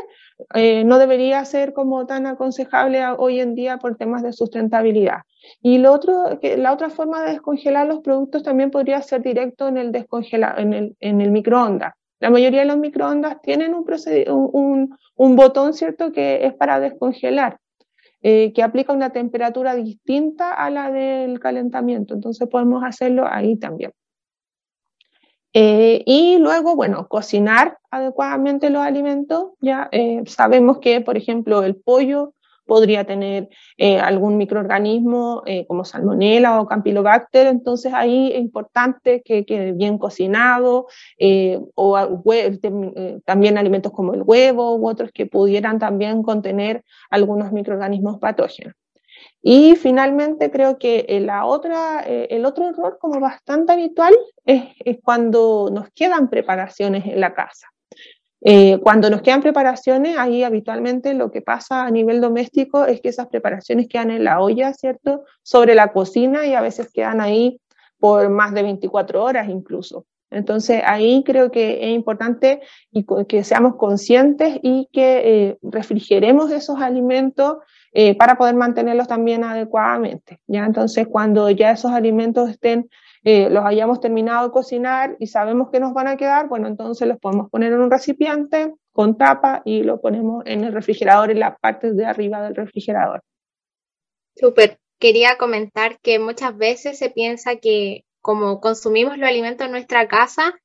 [0.54, 5.22] eh, no debería ser como tan aconsejable hoy en día por temas de sustentabilidad.
[5.62, 11.94] Y la otra forma de descongelar los productos también podría ser directo en el, microondas.
[12.20, 17.58] La mayoría de los microondas tienen un botón, ¿cierto?, que es para descongelar.
[18.22, 22.12] Eh, que aplica una temperatura distinta a la del calentamiento.
[22.12, 23.92] Entonces podemos hacerlo ahí también.
[25.52, 29.50] Eh, y luego, bueno, cocinar adecuadamente los alimentos.
[29.60, 32.34] Ya eh, sabemos que, por ejemplo, el pollo
[32.66, 39.72] podría tener eh, algún microorganismo como salmonella o campylobacter, entonces ahí es importante que quede
[39.72, 40.86] bien cocinado,
[41.74, 42.22] o
[43.24, 48.74] también alimentos como el huevo u otros que pudieran también contener algunos microorganismos patógenos.
[49.42, 54.64] Y finalmente creo que eh, la otra, eh, el otro error como bastante habitual es,
[55.02, 57.68] cuando nos quedan preparaciones en la casa.
[58.42, 63.10] Eh, cuando nos quedan preparaciones, ahí habitualmente lo que pasa a nivel doméstico es que
[63.10, 65.24] esas preparaciones quedan en la olla, ¿cierto?
[65.42, 67.60] Sobre la cocina y a veces quedan ahí
[67.98, 70.06] por más de 24 horas incluso.
[70.30, 72.60] Entonces ahí creo que es importante
[73.28, 77.58] que seamos conscientes y que refrigeremos esos alimentos
[77.92, 80.40] eh, para poder mantenerlos también adecuadamente.
[80.46, 80.64] ¿ya?
[80.64, 82.88] Entonces, cuando ya esos alimentos estén,
[83.24, 87.08] eh, los hayamos terminado de cocinar y sabemos que nos van a quedar, bueno, entonces
[87.08, 91.40] los podemos poner en un recipiente con tapa y lo ponemos en el refrigerador, en
[91.40, 93.22] la parte de arriba del refrigerador.
[94.36, 94.78] Súper.
[94.98, 100.60] Quería comentar que muchas veces se piensa que como consumimos los alimentos en nuestra casa,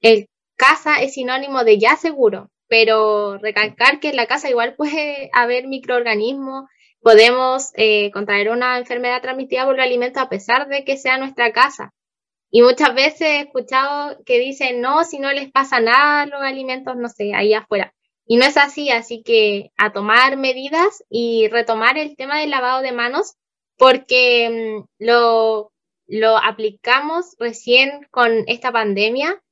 [0.00, 5.30] el casa es sinónimo de ya seguro, pero recalcar que en la casa igual puede
[5.32, 6.68] haber microorganismos,
[7.00, 11.52] podemos eh, contraer una enfermedad transmitida por los alimentos a pesar de que sea nuestra
[11.52, 11.94] casa.
[12.50, 16.96] Y muchas veces he escuchado que dicen, no, si no les pasa nada los alimentos,
[16.96, 17.94] no sé, ahí afuera.
[18.26, 22.82] Y no es así, así que a tomar medidas y retomar el tema del lavado
[22.82, 23.34] de manos,
[23.76, 25.72] porque mm, lo,
[26.06, 29.42] lo aplicamos recién con esta pandemia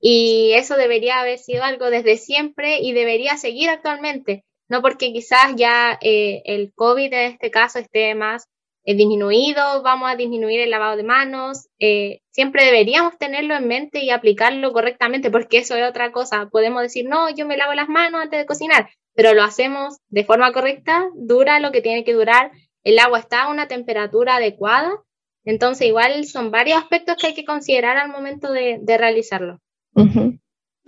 [0.00, 5.54] y eso debería haber sido algo desde siempre y debería seguir actualmente, no porque quizás
[5.56, 8.48] ya eh, el COVID en este caso esté más
[8.84, 14.04] eh, disminuido, vamos a disminuir el lavado de manos, eh, siempre deberíamos tenerlo en mente
[14.04, 16.48] y aplicarlo correctamente, porque eso es otra cosa.
[16.50, 20.24] Podemos decir, no, yo me lavo las manos antes de cocinar, pero lo hacemos de
[20.24, 22.52] forma correcta, dura lo que tiene que durar,
[22.84, 24.92] el agua está a una temperatura adecuada,
[25.44, 29.60] entonces igual son varios aspectos que hay que considerar al momento de realizarlo.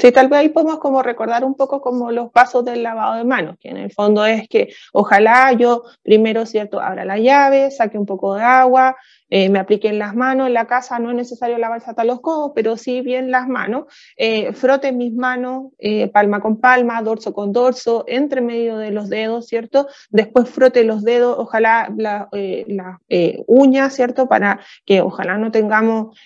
[0.00, 3.24] Sí, tal vez ahí podemos como recordar un poco como los pasos del lavado de
[3.24, 7.98] manos, que en el fondo es que ojalá yo primero, ¿cierto?, abra la llave, saque
[7.98, 8.96] un poco de agua,
[9.30, 12.20] eh, me aplique en las manos, en la casa no es necesario lavarse hasta los
[12.20, 13.84] codos, pero sí bien las manos,
[14.16, 19.08] eh, frote mis manos eh, palma con palma, dorso con dorso, entre medio de los
[19.08, 19.88] dedos, ¿cierto?
[20.10, 22.28] Después frote los dedos, ojalá la,
[22.66, 23.00] la
[23.46, 24.28] uña, ¿cierto?
[24.28, 26.18] Para que ojalá no tengamos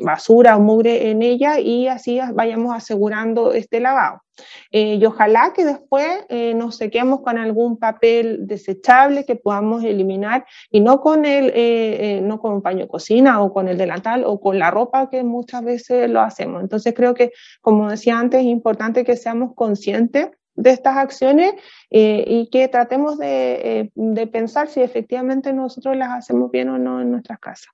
[0.00, 4.22] basura o mugre en ella y así vayamos asegurando este lavado.
[4.70, 10.46] Eh, y ojalá que después eh, nos sequemos con algún papel desechable que podamos eliminar
[10.70, 14.24] y no con el, eh, no con un paño de cocina o con el delantal
[14.24, 16.62] o con la ropa que muchas veces lo hacemos.
[16.62, 21.54] Entonces creo que, como decía antes, es importante que seamos conscientes de estas acciones
[21.90, 27.00] eh, y que tratemos de, de pensar si efectivamente nosotros las hacemos bien o no
[27.00, 27.70] en nuestras casas.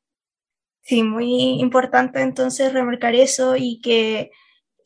[0.86, 4.30] Sí, muy importante entonces remarcar eso y que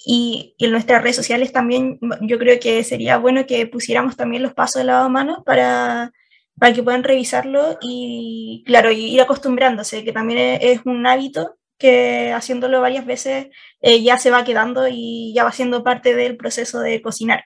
[0.05, 4.55] y, en nuestras redes sociales también yo creo que sería bueno que pusiéramos también los
[4.55, 6.13] pasos de lavado de manos para,
[6.59, 12.81] para que puedan revisarlo y claro, ir acostumbrándose, que también es, un hábito que haciéndolo
[12.81, 13.49] varias veces
[13.81, 17.45] eh, ya se va quedando y ya va siendo parte del proceso de cocinar.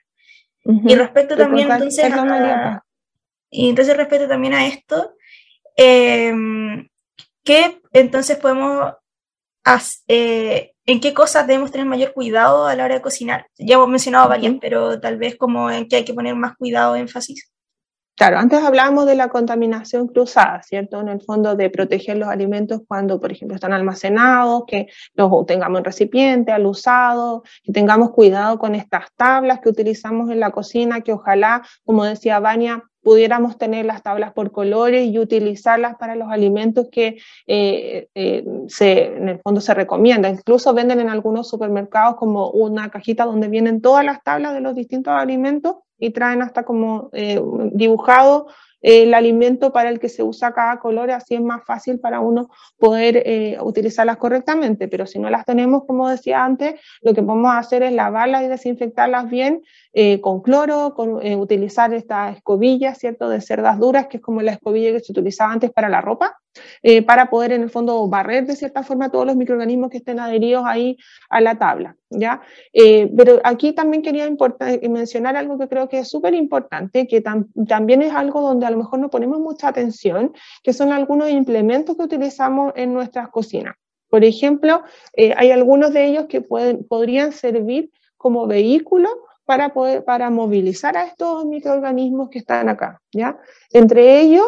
[0.63, 2.83] Y respecto también entonces a,
[3.51, 5.13] y entonces respecto también a esto,
[5.77, 6.33] eh,
[7.43, 8.93] ¿qué entonces podemos
[9.63, 10.03] hacer?
[10.07, 13.47] Eh, ¿En qué cosas debemos tener mayor cuidado a la hora de cocinar?
[13.57, 16.95] Ya hemos mencionado varias, pero tal vez como en qué hay que poner más cuidado,
[16.95, 17.49] énfasis.
[18.15, 21.01] Claro, antes hablábamos de la contaminación cruzada, ¿cierto?
[21.01, 25.79] En el fondo de proteger los alimentos cuando, por ejemplo, están almacenados, que los tengamos
[25.79, 31.01] en recipiente, al usado, que tengamos cuidado con estas tablas que utilizamos en la cocina,
[31.01, 36.31] que ojalá, como decía Vania, pudiéramos tener las tablas por colores y utilizarlas para los
[36.31, 38.43] alimentos que eh, eh,
[38.79, 40.27] en el fondo se recomienda.
[40.27, 44.73] Incluso venden en algunos supermercados como una cajita donde vienen todas las tablas de los
[44.73, 47.39] distintos alimentos y traen hasta como eh,
[47.73, 48.47] dibujado
[48.81, 52.49] el alimento para el que se usa cada color, así es más fácil para uno
[52.77, 54.87] poder utilizarlas correctamente.
[54.87, 58.47] Pero si no las tenemos, como decía antes, lo que podemos hacer es lavarlas y
[58.47, 59.63] desinfectarlas bien
[59.97, 64.41] eh, con cloro, con, eh, utilizar esta escobilla, ¿cierto?, de cerdas duras, que es como
[64.41, 66.37] la escobilla que se utilizaba antes para la ropa,
[67.05, 70.63] para poder en el fondo barrer de cierta forma todos los microorganismos que estén adheridos
[70.65, 70.97] ahí
[71.29, 72.41] a la tabla, ¿ya?
[72.73, 74.29] pero aquí también quería
[74.89, 77.21] mencionar algo que creo que es súper importante, que
[77.67, 80.33] también es algo donde a lo mejor no ponemos mucha atención,
[80.63, 83.75] que son algunos implementos que utilizamos en nuestras cocinas.
[84.09, 84.81] Por ejemplo,
[85.35, 89.09] hay algunos de ellos que pueden, podrían servir como vehículo
[89.45, 93.37] para, poder, para movilizar a estos microorganismos que están acá, ¿ya?
[93.71, 94.47] Entre ellos,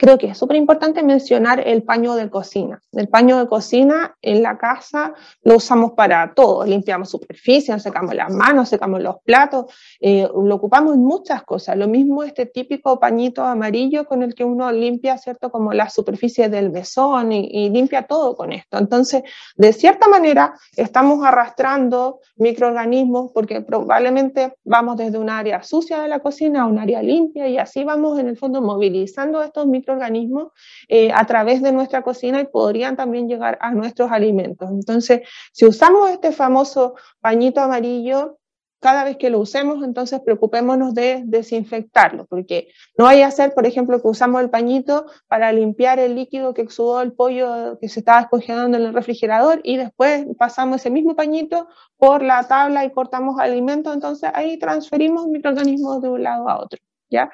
[0.00, 2.82] creo que es súper importante mencionar el paño de cocina.
[2.92, 8.32] El paño de cocina en la casa lo usamos para todo, limpiamos superficies, secamos las
[8.32, 9.66] manos, secamos los platos,
[10.00, 11.76] eh, lo ocupamos en muchas cosas.
[11.76, 15.50] Lo mismo este típico pañito amarillo con el que uno limpia, ¿cierto?
[15.50, 18.78] Como la superficie del mesón y, y limpia todo con esto.
[18.78, 19.22] Entonces,
[19.56, 26.20] de cierta manera, estamos arrastrando microorganismos porque probablemente vamos desde un área sucia de la
[26.20, 30.52] cocina a un área limpia y así vamos en el fondo movilizando estos microorganismos organismos
[30.88, 34.70] eh, a través de nuestra cocina y podrían también llegar a nuestros alimentos.
[34.70, 35.22] Entonces,
[35.52, 38.40] si usamos este famoso pañito amarillo,
[38.80, 43.66] cada vez que lo usemos, entonces preocupémonos de desinfectarlo, porque no vaya a ser, por
[43.66, 48.00] ejemplo, que usamos el pañito para limpiar el líquido que exudó el pollo que se
[48.00, 51.68] estaba descongelando en el refrigerador y después pasamos ese mismo pañito
[51.98, 56.78] por la tabla y cortamos alimentos, entonces ahí transferimos microorganismos de un lado a otro,
[57.10, 57.30] ¿ya?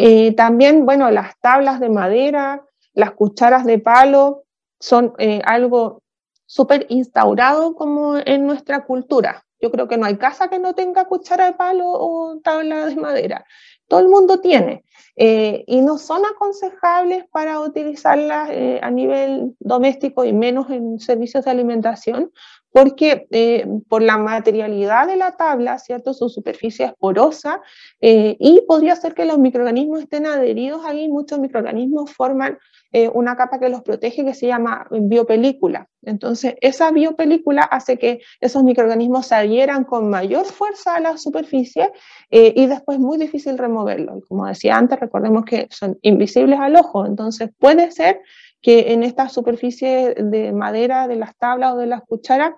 [0.00, 4.44] Eh, también, bueno, las tablas de madera, las cucharas de palo
[4.78, 6.02] son eh, algo
[6.46, 9.44] súper instaurado como en nuestra cultura.
[9.60, 12.94] Yo creo que no hay casa que no tenga cuchara de palo o tabla de
[12.94, 13.44] madera.
[13.88, 14.84] Todo el mundo tiene.
[15.16, 21.50] Eh, y no son aconsejables para utilizarlas a nivel doméstico y menos en servicios de
[21.50, 22.30] alimentación,
[22.72, 26.12] porque eh, por la materialidad de la tabla, ¿cierto?
[26.12, 27.60] Su superficie es porosa
[28.00, 31.08] eh, y podría ser que los microorganismos estén adheridos ahí.
[31.08, 32.58] Muchos microorganismos forman
[32.92, 35.88] eh, una capa que los protege que se llama biopelícula.
[36.02, 41.90] Entonces, esa biopelícula hace que esos microorganismos se adhieran con mayor fuerza a la superficie
[42.30, 44.20] y después es muy difícil removerlo.
[44.28, 48.20] como decía antes, recordemos que son invisibles al ojo, entonces puede ser
[48.60, 52.54] que en esta superficie de madera de las tablas o de las cucharas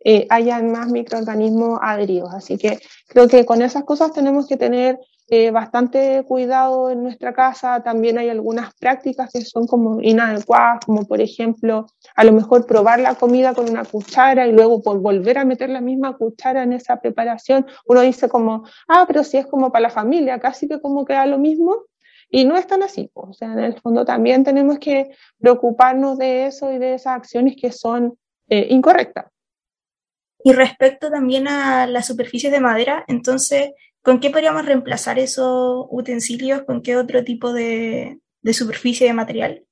[0.00, 2.32] eh, hayan más microorganismos adheridos.
[2.32, 2.78] Así que
[3.08, 4.98] creo que con esas cosas tenemos que tener
[5.30, 7.82] eh, bastante cuidado en nuestra casa.
[7.82, 13.00] También hay algunas prácticas que son como inadecuadas, como por ejemplo, a lo mejor probar
[13.00, 16.72] la comida con una cuchara y luego por volver a meter la misma cuchara en
[16.72, 17.66] esa preparación.
[17.86, 21.26] Uno dice como, ah, pero si es como para la familia, casi que como queda
[21.26, 21.76] lo mismo.
[22.30, 26.46] Y no es tan así, o sea, en el fondo también tenemos que preocuparnos de
[26.46, 28.18] eso y de esas acciones que son
[28.48, 29.26] eh, incorrectas.
[30.44, 33.70] Y respecto también a las superficies de madera, entonces,
[34.02, 36.62] ¿con qué podríamos reemplazar esos utensilios?
[36.62, 39.64] ¿Con qué otro tipo de, de superficie de material?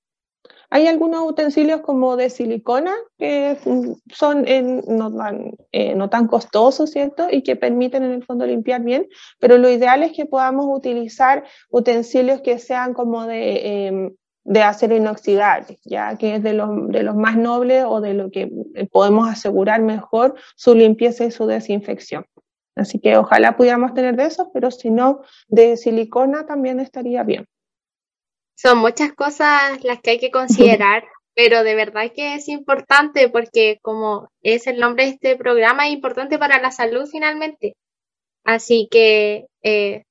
[0.70, 3.58] Hay algunos utensilios como de silicona que
[4.12, 4.44] son
[4.88, 7.28] no, tan, eh, no, tan, costosos, ¿cierto?
[7.30, 9.08] Y que permiten en el fondo limpiar bien,
[9.38, 14.14] pero lo ideal es que podamos utilizar utensilios que sean como de, em,
[14.44, 18.30] de acero inoxidable, ya que es de los, de los más nobles o de lo
[18.30, 18.50] que
[18.92, 22.24] podemos asegurar mejor su limpieza y su desinfección.
[22.76, 27.46] Así que ojalá pudiéramos tener de esos, pero si no, de silicona también estaría bien.
[28.57, 31.04] Son muchas cosas las que hay que considerar,
[31.34, 35.92] pero de verdad que es importante porque como es el nombre de este programa, es
[35.92, 37.76] importante para la salud finalmente.
[38.44, 40.04] Así que eh,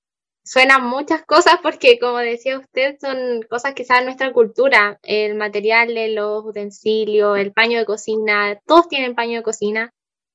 [0.43, 4.99] suenan muchas cosas porque, como decía usted, son cosas que saben nuestra cultura.
[5.01, 9.91] El material los utensilios, el paño de cocina, todos tienen paño de cocina,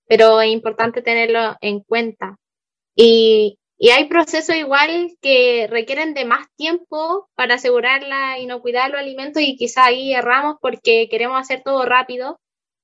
[0.06, 2.36] pero es importante tenerlo en cuenta.
[2.96, 8.91] Y, y hay procesos igual que requieren de más tiempo para asegurar la inocuidad de
[8.91, 12.39] los alimentos y quizá ahí erramos porque queremos hacer todo rápido.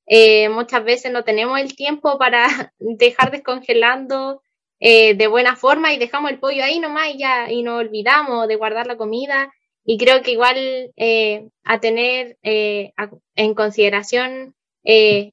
[0.06, 2.46] Eh, muchas veces no tenemos el tiempo para
[2.78, 4.40] dejar descongelando
[4.80, 8.48] eh, de buena forma y dejamos el pollo ahí nomás y ya y nos olvidamos
[8.48, 9.52] de guardar la comida
[9.84, 12.92] y creo que igual eh, a tener eh,
[13.34, 14.54] en consideración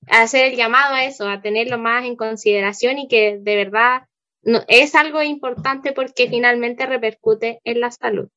[0.09, 4.01] hacer el llamado a eso a tenerlo más en consideración y que de verdad
[4.43, 8.29] no, es algo importante porque finalmente repercute en la salud.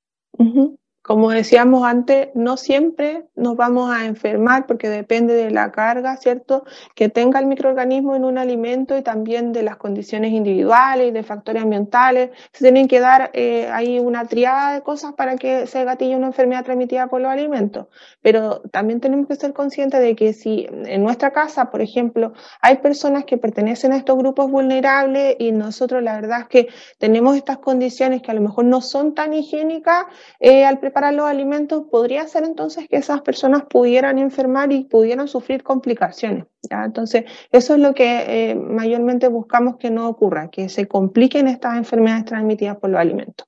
[1.07, 6.64] Como decíamos antes, no siempre nos vamos a enfermar porque depende de la carga, ¿cierto?
[6.96, 11.22] Que tenga el microorganismo en un alimento y también de las condiciones individuales y de
[11.22, 12.30] factores ambientales.
[12.52, 16.26] Se tienen que dar eh, ahí una triada de cosas para que se gatille una
[16.26, 17.86] enfermedad transmitida por los alimentos.
[18.20, 22.78] Pero también tenemos que ser conscientes de que si en nuestra casa, por ejemplo, hay
[22.78, 27.59] personas que pertenecen a estos grupos vulnerables y nosotros la verdad es que tenemos estas
[27.59, 30.07] condiciones que a lo mejor no son tan higiénicas
[30.40, 34.84] eh, al preparar para los alimentos, podría ser entonces que esas personas pudieran enfermar y
[34.84, 36.47] pudieran sufrir complicaciones.
[36.70, 41.76] Entonces, eso es lo que eh, mayormente buscamos que no ocurra, que se compliquen estas
[41.76, 43.47] enfermedades transmitidas por los alimentos.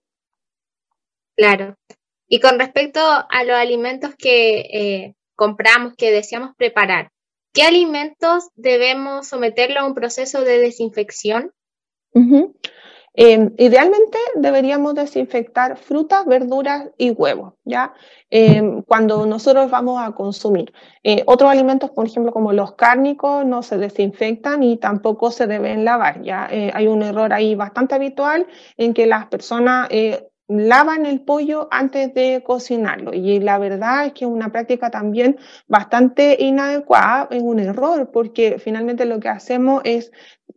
[1.38, 1.74] Claro.
[2.28, 7.12] Y con respecto a los alimentos que eh, compramos, que deseamos preparar,
[7.54, 11.50] ¿qué alimentos debemos someterlo a un proceso de desinfección?
[13.20, 17.92] Em, idealmente deberíamos desinfectar frutas, verduras y huevos, ¿ya?
[18.30, 20.72] Em, cuando nosotros vamos a consumir.
[21.02, 25.84] Eh, otros alimentos, por ejemplo, como los cárnicos, no se desinfectan y tampoco se deben
[25.84, 26.46] lavar, ¿ya?
[26.48, 28.46] Eh, hay un error ahí bastante habitual
[28.76, 33.12] en que las personas eh, lavan el pollo antes de cocinarlo.
[33.12, 38.58] Y la verdad es que es una práctica también bastante inadecuada, es un error, porque
[38.58, 40.10] finalmente lo que hacemos es,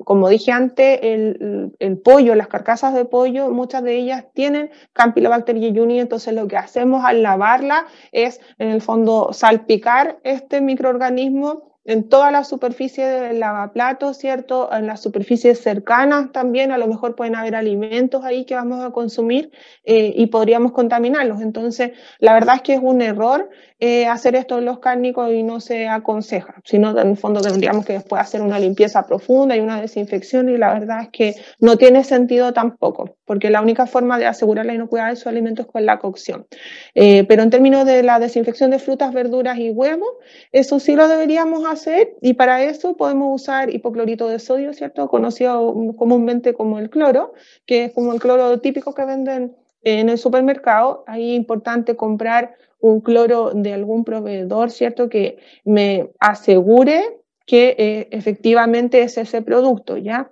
[0.06, 6.00] como dije antes, el, pollo, las carcasas de pollo, muchas de ellas tienen Campylobacter jejuni,
[6.00, 12.30] entonces lo que hacemos al lavarla es, en el fondo, salpicar este microorganismo en toda
[12.30, 14.72] la superficie del lavaplatos, ¿cierto?
[14.72, 18.92] En las superficies cercanas también, a lo mejor pueden haber alimentos ahí que vamos a
[18.92, 19.52] consumir
[19.84, 21.42] eh, y podríamos contaminarlos.
[21.42, 23.50] Entonces, la verdad es que es un error
[23.84, 27.84] eh, hacer esto en los cárnicos y no se aconseja, sino en el fondo tendríamos
[27.84, 31.78] que después hacer una limpieza profunda y una desinfección y la verdad es que no
[31.78, 35.72] tiene sentido tampoco, porque la única forma de asegurar la inocuidad de esos alimentos es
[35.72, 36.46] con la cocción.
[36.94, 40.10] Eh, pero en términos de la desinfección de frutas, verduras y huevos,
[40.52, 45.08] eso sí lo deberíamos hacer y para eso podemos usar hipoclorito de sodio, ¿cierto?
[45.08, 47.34] Conocido comúnmente como el cloro,
[47.66, 51.04] que es como el cloro típico que venden en el supermercado.
[51.08, 55.10] Ahí es importante comprar un cloro de algún proveedor, ¿cierto?
[55.10, 60.32] Que me asegure que eh, efectivamente es ese producto, ¿ya?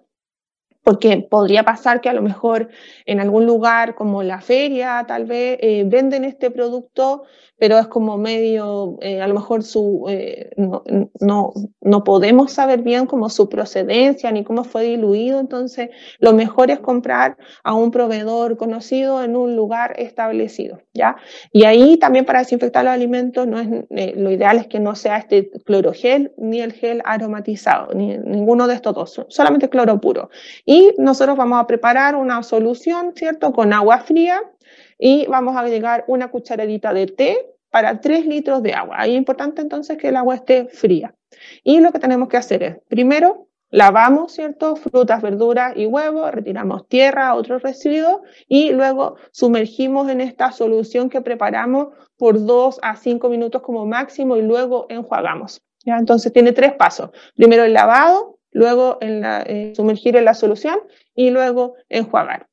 [0.83, 2.69] Porque podría pasar que a lo mejor
[3.05, 7.23] en algún lugar como la feria, tal vez, eh, venden este producto
[7.59, 10.83] pero es como medio, eh, a lo mejor su, eh, no,
[11.19, 16.71] no, no, podemos saber bien cómo su procedencia ni cómo fue diluido, entonces lo mejor
[16.71, 21.17] es comprar a un proveedor conocido en un lugar establecido, ¿ya?
[21.51, 23.67] Y ahí también para desinfectar los alimentos no es,
[24.15, 28.75] lo ideal es que no sea este clorogel ni el gel aromatizado, ni ninguno de
[28.75, 30.29] estos dos, solamente cloro puro.
[30.69, 33.51] Y nosotros vamos a preparar una solución, ¿cierto?
[33.53, 34.39] Con agua fría
[34.99, 38.97] y vamos a agregar una cucharadita de té para 3 litros de agua.
[38.99, 41.15] Ahí es importante entonces que el agua esté fría.
[41.63, 44.75] Y lo que tenemos que hacer es, primero, lavamos, ¿cierto?
[44.75, 51.21] Frutas, verduras y huevos, retiramos tierra, otros residuos y luego sumergimos en esta solución que
[51.21, 55.63] preparamos por 2 a 5 minutos como máximo y luego enjuagamos.
[55.83, 55.97] ¿ya?
[55.97, 57.09] Entonces tiene tres pasos.
[57.35, 60.79] Primero el lavado, luego en eh, sumergir en la solución
[61.15, 62.49] y luego enjuagar.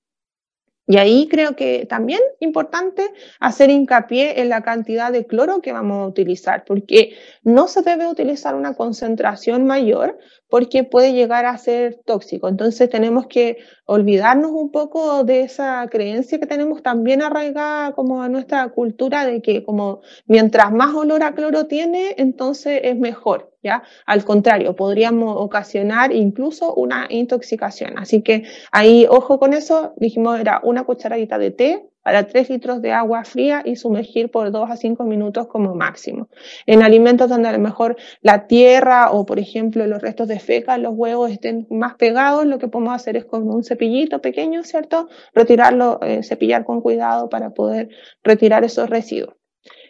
[0.89, 6.05] Y ahí creo que también importante hacer hincapié en la cantidad de cloro que vamos
[6.05, 10.17] a utilizar, porque no se debe utilizar una concentración mayor
[10.49, 12.49] porque puede llegar a ser tóxico.
[12.49, 18.29] Entonces tenemos que olvidarnos un poco de esa creencia que tenemos también arraigada como a
[18.29, 23.53] nuestra cultura de que como mientras más olor a cloro tiene, entonces es mejor.
[23.63, 23.83] ¿ya?
[24.07, 27.99] Al contrario, podríamos ocasionar incluso una intoxicación.
[27.99, 32.83] Así que ahí, ojo con eso, dijimos era una cucharadita de té para 3 litros
[32.83, 36.29] de agua fría y sumergir por 2 a 5 minutos como máximo.
[36.65, 40.79] En alimentos donde a lo mejor la tierra o, por ejemplo, los restos de feca,
[40.79, 45.09] los huevos estén más pegados, lo que podemos hacer es con un cepillito pequeño, ¿cierto?
[45.35, 47.89] Retirarlo, eh, cepillar con cuidado para poder
[48.23, 49.35] retirar esos residuos.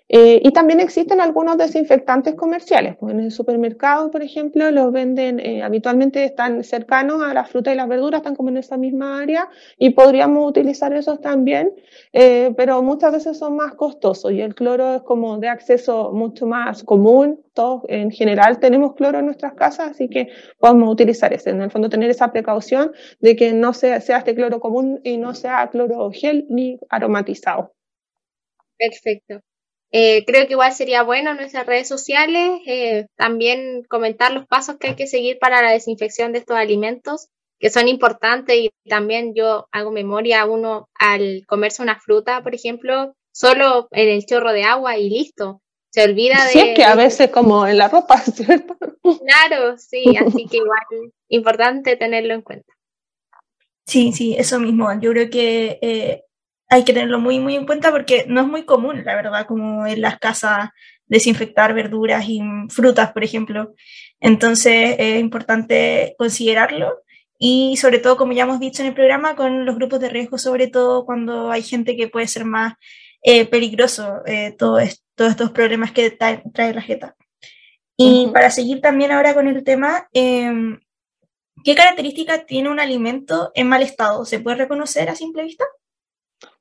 [0.09, 2.97] Eh, y también existen algunos desinfectantes comerciales.
[2.97, 7.73] Pues en el supermercado, por ejemplo, los venden, eh, habitualmente están cercanos a la fruta
[7.73, 9.49] y las verduras, están como en esa misma área
[9.79, 11.73] y podríamos utilizar esos también,
[12.13, 16.47] eh, pero muchas veces son más costosos y el cloro es como de acceso mucho
[16.47, 17.43] más común.
[17.53, 20.29] Todos en general tenemos cloro en nuestras casas, así que
[20.59, 21.51] podemos utilizar ese.
[21.51, 25.17] En el fondo, tener esa precaución de que no sea, sea este cloro común y
[25.17, 27.73] no sea cloro gel ni aromatizado.
[28.79, 29.41] Perfecto.
[29.93, 34.77] Eh, creo que igual sería bueno en nuestras redes sociales eh, también comentar los pasos
[34.79, 37.29] que hay que seguir para la desinfección de estos alimentos,
[37.59, 42.55] que son importantes y también yo hago memoria a uno al comerse una fruta, por
[42.55, 45.63] ejemplo, solo en el chorro de agua y listo.
[45.91, 46.51] Se olvida de...
[46.51, 48.77] Sí, es que a veces como en la ropa, ¿cierto?
[49.03, 52.73] Claro, sí, así que igual importante tenerlo en cuenta.
[53.87, 54.89] Sí, sí, eso mismo.
[55.01, 56.25] Yo creo que eh,
[56.69, 59.87] hay que tenerlo muy, muy en cuenta porque no es muy común, la verdad, como
[59.87, 60.71] en las casas
[61.07, 63.75] desinfectar verduras y frutas, por ejemplo.
[64.21, 67.03] Entonces es importante considerarlo
[67.39, 70.39] y sobre todo, como ya hemos dicho en el programa, con los grupos de riesgo,
[70.39, 72.75] sobre todo cuando hay gente que puede ser más
[73.23, 74.83] eh, peligroso, eh, todos
[75.17, 77.17] estos problemas que trae, la jeta.
[77.97, 80.81] Y para seguir también ahora con el tema, em,
[81.65, 84.25] ¿qué características tiene un alimento en mal estado?
[84.25, 85.65] ¿Se puede reconocer a simple vista?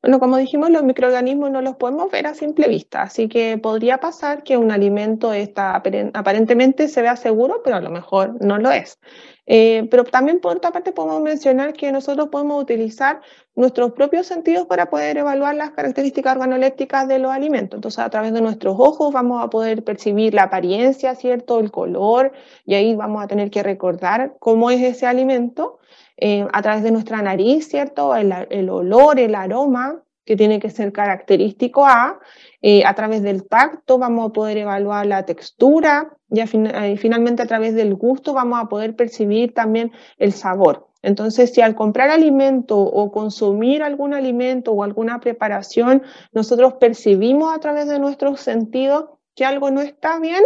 [0.01, 3.99] Bueno, como dijimos, los microorganismos no los podemos ver a simple vista, así que podría
[3.99, 8.71] pasar que un alimento está, aparentemente se vea seguro, pero a lo mejor no lo
[8.71, 8.99] es.
[9.47, 13.21] Eh, pero también por otra parte podemos mencionar que nosotros podemos utilizar
[13.55, 17.77] nuestros propios sentidos para poder evaluar las características organolépticas de los alimentos.
[17.77, 21.59] Entonces, a través de nuestros ojos vamos a poder percibir la apariencia, ¿cierto?
[21.59, 22.33] El color,
[22.65, 25.79] y ahí vamos a tener que recordar cómo es ese alimento.
[26.17, 28.15] Eh, a través de nuestra nariz, ¿cierto?
[28.15, 32.19] El, olor, el aroma, que tiene que ser característico a.
[32.61, 37.45] Eh, a través del tacto vamos a poder evaluar la textura y eh, finalmente a
[37.45, 40.87] través del gusto vamos a poder percibir también el sabor.
[41.03, 46.01] Entonces, si al comprar alimento o consumir algún alimento o alguna preparación,
[46.31, 49.05] nosotros percibimos a través de nuestros sentidos
[49.35, 50.43] que algo no está bien,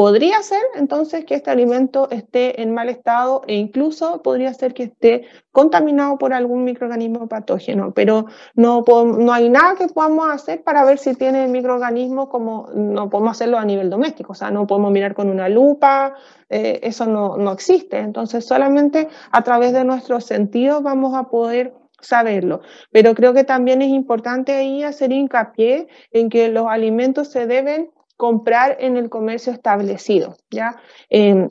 [0.00, 4.84] Podría ser entonces que este alimento esté en mal estado e incluso podría ser que
[4.84, 8.24] esté contaminado por algún microorganismo patógeno, pero
[8.54, 8.82] no,
[9.30, 13.58] hay nada que podamos hacer para ver si tiene el microorganismo como no podemos hacerlo
[13.58, 16.14] a nivel doméstico, o sea, no podemos mirar con una lupa,
[16.48, 17.98] eh, eso no, no existe.
[17.98, 22.62] Entonces, solamente a través de nuestros sentidos vamos a poder saberlo.
[22.90, 27.90] Pero creo que también es importante ahí hacer hincapié en que los alimentos se deben
[28.20, 30.76] comprar en el comercio establecido, ¿ya?
[31.08, 31.48] Em,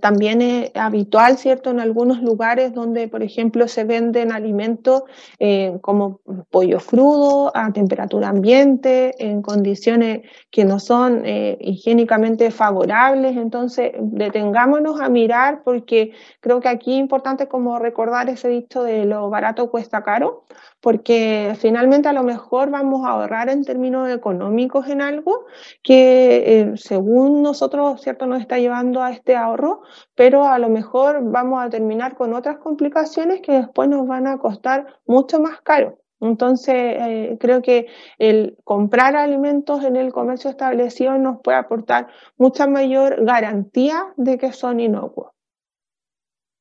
[0.00, 5.02] también es habitual, ¿cierto?, en algunos lugares donde, por ejemplo, se venden alimentos
[5.38, 13.36] eh, como pollo crudo a temperatura ambiente, en condiciones que no son eh, higiénicamente favorables.
[13.36, 19.06] Entonces, detengámonos a mirar porque creo que aquí es importante como recordar ese dicho de
[19.06, 20.44] lo barato cuesta caro,
[20.80, 25.46] porque finalmente a lo mejor vamos a ahorrar en términos económicos en algo
[25.82, 29.82] que según nosotros, ¿cierto?, nos está llevando a este ahorro,
[30.14, 34.38] pero a lo mejor vamos a terminar con otras complicaciones que después nos van a
[34.38, 35.98] costar mucho más caro.
[36.20, 37.86] Entonces, eh, creo que
[38.18, 44.52] el comprar alimentos en el comercio establecido nos puede aportar mucha mayor garantía de que
[44.52, 45.30] son inocuos.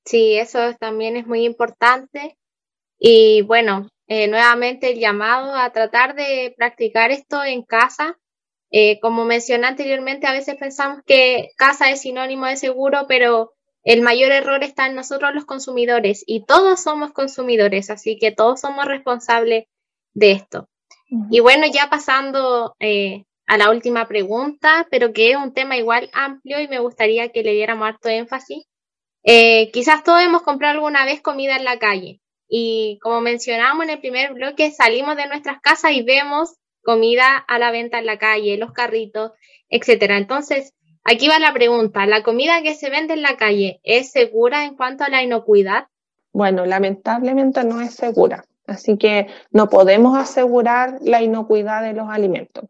[0.06, 2.38] Sí, eso también es muy importante.
[3.00, 8.18] Y bueno, eh, nuevamente el llamado a tratar de practicar esto en casa
[8.70, 13.54] eh, como mencioné anteriormente, a veces pensamos que casa es sinónimo de seguro, pero
[13.84, 18.60] el mayor error está en nosotros los consumidores y todos somos consumidores, así que todos
[18.60, 19.66] somos responsables
[20.14, 20.68] de esto.
[21.32, 26.10] Y bueno, ya pasando eh, a la última pregunta, pero que es un tema igual
[26.14, 28.66] amplio y me gustaría que le diéramos harto énfasis.
[29.24, 33.92] Eh, quizás todos hemos comprado alguna vez comida en la calle y como mencionamos en
[33.92, 38.18] el primer bloque, salimos de nuestras casas y vemos comida a la venta en la
[38.18, 39.34] calle, los carritos,
[39.70, 40.18] etcétera.
[40.18, 40.74] Entonces,
[41.04, 44.76] aquí va la pregunta, ¿la comida que se vende en la calle es segura en
[44.76, 45.88] cuanto a la inocuidad?
[46.32, 52.66] Bueno, lamentablemente no es segura, así que no podemos asegurar la inocuidad de los alimentos.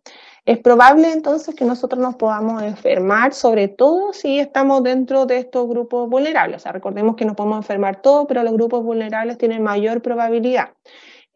[0.47, 5.67] Es probable entonces que nosotros nos podamos enfermar, sobre todo si estamos dentro de estos
[5.67, 6.55] grupos vulnerables.
[6.55, 10.69] O sea, recordemos que nos podemos enfermar todos, pero los grupos vulnerables tienen mayor probabilidad.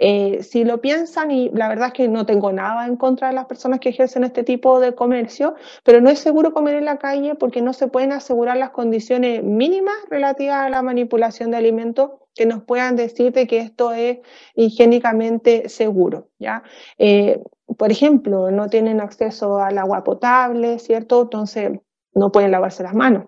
[0.03, 3.35] Eh, si lo piensan, y la verdad es que no tengo nada en contra de
[3.35, 6.97] las personas que ejercen este tipo de comercio, pero no es seguro comer en la
[6.97, 12.13] calle porque no se pueden asegurar las condiciones mínimas relativas a la manipulación de alimentos
[12.33, 14.17] que nos puedan decir de que esto es
[14.55, 16.29] higiénicamente seguro.
[16.39, 16.63] ¿ya?
[16.97, 17.39] Eh,
[17.77, 21.21] por ejemplo, no tienen acceso al agua potable, ¿cierto?
[21.21, 21.79] Entonces
[22.15, 23.25] no pueden lavarse las manos.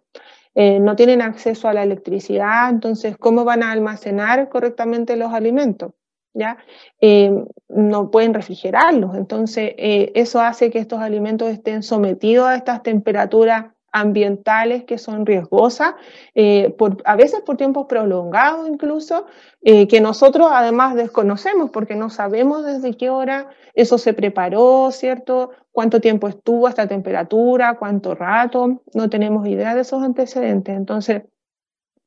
[0.55, 5.91] Eh, no tienen acceso a la electricidad, entonces, ¿cómo van a almacenar correctamente los alimentos?
[6.33, 6.57] ¿Ya?
[7.01, 7.31] Eh,
[7.69, 9.15] no pueden refrigerarlos.
[9.15, 15.23] Entonces, eh, eso hace que estos alimentos estén sometidos a estas temperaturas ambientales que son
[15.23, 15.93] riesgosas,
[16.33, 19.27] eh, por, a veces por tiempos prolongados incluso,
[19.61, 25.51] que nosotros además desconocemos porque no sabemos desde qué hora eso se preparó, ¿cierto?
[25.71, 30.75] Cuánto tiempo estuvo a esta temperatura, cuánto rato, no tenemos idea de esos antecedentes.
[30.75, 31.23] Entonces,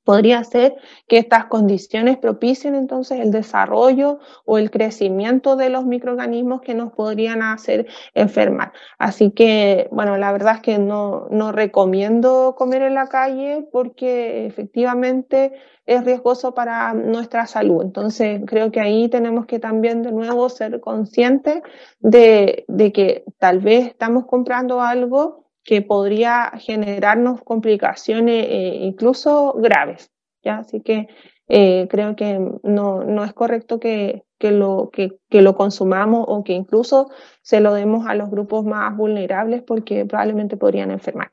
[0.06, 0.76] podría ser
[1.08, 6.92] que estas condiciones propicien entonces el desarrollo o el crecimiento de los microorganismos que nos
[6.92, 8.72] podrían hacer enfermar.
[8.98, 14.46] Así que, bueno, la verdad es que no, no recomiendo comer en la calle porque
[14.46, 15.52] efectivamente
[15.86, 17.82] es riesgoso para nuestra salud.
[17.82, 21.62] Entonces, creo que ahí tenemos que también de nuevo ser conscientes
[21.98, 30.12] de, de que tal vez estamos comprando algo que podría generarnos complicaciones eh, incluso graves.
[30.42, 30.58] ¿ya?
[30.58, 31.08] Así que
[31.48, 36.44] eh, creo que no, no es correcto que, que lo, que, que, lo consumamos o
[36.44, 37.10] que incluso
[37.42, 41.32] se lo demos a los grupos más vulnerables porque probablemente podrían enfermar.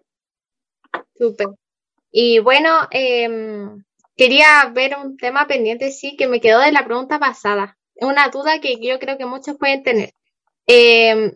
[1.16, 1.48] Súper.
[2.12, 3.84] Y bueno, em,
[4.16, 7.78] quería ver un tema pendiente, sí, que me quedó de la pregunta pasada.
[8.02, 10.12] Una duda que yo creo que muchos pueden tener.
[10.66, 11.36] Eh,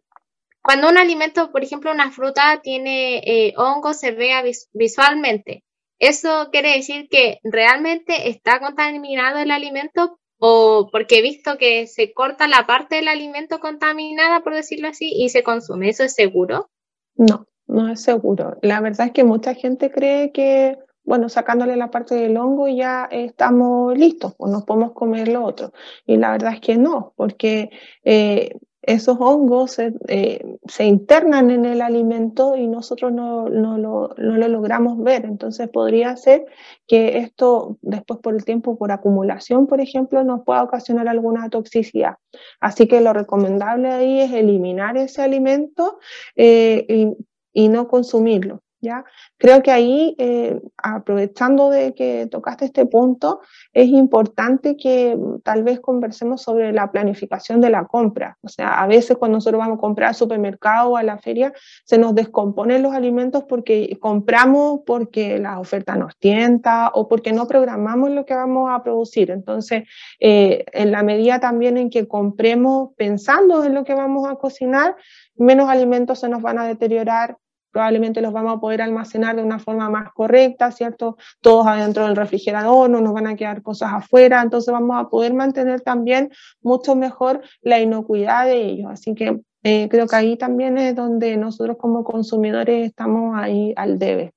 [0.67, 4.43] cuando un alimento, por ejemplo, una fruta tiene eh, hongo, se vea
[4.73, 5.63] visualmente.
[5.97, 10.19] ¿Eso quiere decir que realmente está contaminado el alimento?
[10.39, 15.09] ¿O porque he visto que se corta la parte del alimento contaminada, por decirlo así,
[15.15, 15.87] y se consume?
[15.87, 16.69] ¿Eso es seguro?
[17.15, 18.57] No, no es seguro.
[18.61, 23.07] La verdad es que mucha gente cree que, bueno, sacándole la parte del hongo ya
[23.09, 25.71] estamos listos o nos podemos comer lo otro.
[26.05, 27.69] Y la verdad es que no, porque
[28.03, 28.49] eh,
[28.87, 34.37] esos hongos se, eh, se, internan en el alimento y nosotros no, no, lo, no,
[34.37, 35.25] lo, logramos ver.
[35.25, 36.45] Entonces podría ser
[36.87, 42.15] que esto después por el tiempo, por acumulación, por ejemplo, nos pueda ocasionar alguna toxicidad.
[42.61, 45.99] Así que lo recomendable ahí es eliminar ese alimento
[46.37, 47.17] eh, y,
[47.51, 48.61] y no consumirlo.
[48.81, 49.03] ¿Ya?
[49.37, 53.41] Creo que ahí, eh, aprovechando de que tocaste este punto,
[53.73, 58.37] es importante que mm, tal vez conversemos sobre la planificación de la compra.
[58.41, 61.53] O sea, a veces cuando nosotros vamos a comprar al supermercado o a la feria,
[61.85, 67.47] se nos descomponen los alimentos porque compramos porque la oferta nos tienta o porque no
[67.47, 69.31] programamos lo que vamos a producir.
[69.31, 69.83] Entonces,
[70.19, 74.95] eh, en la medida también en que compremos pensando en lo que vamos a cocinar,
[75.35, 77.37] menos alimentos se nos van a deteriorar
[77.71, 81.17] probablemente los vamos a poder almacenar de una forma más correcta, ¿cierto?
[81.41, 85.33] Todos adentro del refrigerador, no nos van a quedar cosas afuera, entonces vamos a poder
[85.33, 88.91] mantener también mucho mejor la inocuidad de ellos.
[88.91, 93.99] Así que eh, creo que ahí también es donde nosotros como consumidores estamos ahí al
[93.99, 94.33] debe.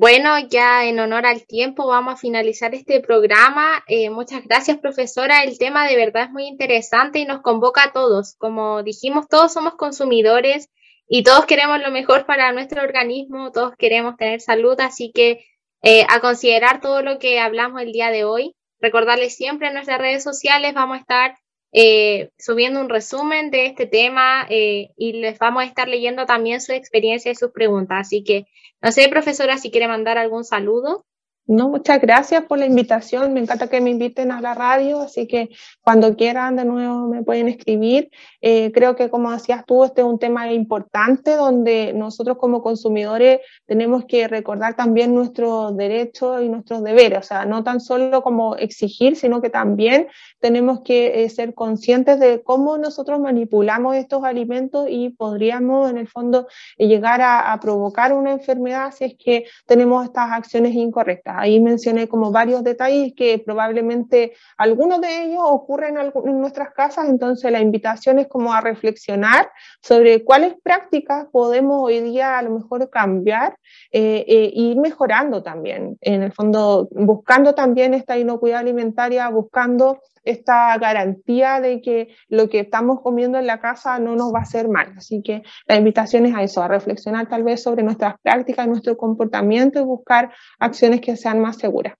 [0.00, 3.82] Bueno, ya en honor al tiempo vamos a finalizar este programa.
[3.88, 5.42] Eh, muchas gracias, profesora.
[5.42, 8.36] El tema de verdad es muy interesante y nos convoca a todos.
[8.36, 10.70] Como dijimos, todos somos consumidores
[11.08, 15.44] y todos queremos lo mejor para nuestro organismo, todos queremos tener salud, así que
[15.82, 18.54] eh, a considerar todo lo que hablamos el día de hoy.
[18.80, 21.38] Recordarles siempre en nuestras redes sociales vamos a estar
[21.72, 26.60] eh, subiendo un resumen de este tema eh, y les vamos a estar leyendo también
[26.60, 28.06] su experiencia y sus preguntas.
[28.06, 28.46] Así que,
[28.80, 31.06] no sé, profesora, si quiere mandar algún saludo.
[31.48, 33.32] No, muchas gracias por la invitación.
[33.32, 35.48] Me encanta que me inviten a la radio, así que
[35.80, 38.10] cuando quieran de nuevo me pueden escribir.
[38.42, 43.40] Eh, creo que como decías tú, este es un tema importante donde nosotros como consumidores
[43.64, 47.20] tenemos que recordar también nuestros derechos y nuestros deberes.
[47.20, 50.08] O sea, no tan solo como exigir, sino que también
[50.40, 56.08] tenemos que eh, ser conscientes de cómo nosotros manipulamos estos alimentos y podríamos en el
[56.08, 56.46] fondo
[56.76, 61.37] llegar a, a provocar una enfermedad si es que tenemos estas acciones incorrectas.
[61.38, 67.50] Ahí mencioné como varios detalles que probablemente algunos de ellos ocurren en nuestras casas, entonces
[67.52, 72.90] la invitación es como a reflexionar sobre cuáles prácticas podemos hoy día a lo mejor
[72.90, 73.56] cambiar
[73.92, 80.76] eh, e ir mejorando también, en el fondo buscando también esta inocuidad alimentaria, buscando esta
[80.78, 84.68] garantía de que lo que estamos comiendo en la casa no nos va a hacer
[84.68, 84.94] mal.
[84.96, 88.96] Así que la invitación es a eso, a reflexionar tal vez sobre nuestras prácticas, nuestro
[88.96, 91.94] comportamiento y buscar acciones que sean más seguras.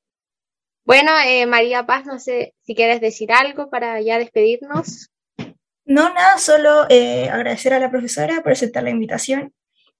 [0.84, 5.10] Bueno, eh, María Paz, no sé si quieres decir algo para ya despedirnos.
[5.84, 9.52] No, nada, solo eh, agradecer a la profesora por aceptar la invitación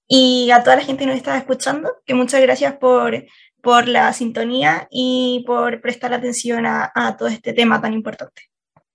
[0.07, 3.23] y a toda la gente que nos está escuchando, que muchas gracias por,
[3.61, 8.43] por la sintonía y por prestar atención a, todo este tema tan importante.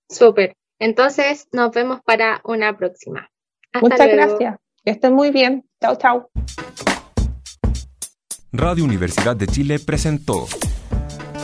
[0.09, 0.57] Súper.
[0.79, 3.31] Entonces, nos vemos para una próxima.
[3.81, 4.57] muchas gracias.
[4.85, 5.65] Que estén muy bien.
[5.81, 6.29] Chao, chao.
[8.53, 10.47] Radio Universidad de Chile presentó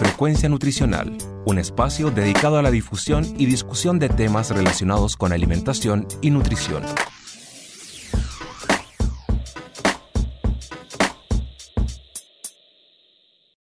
[0.01, 6.07] Frecuencia Nutricional, un espacio dedicado a la difusión y discusión de temas relacionados con alimentación
[6.23, 6.83] y nutrición.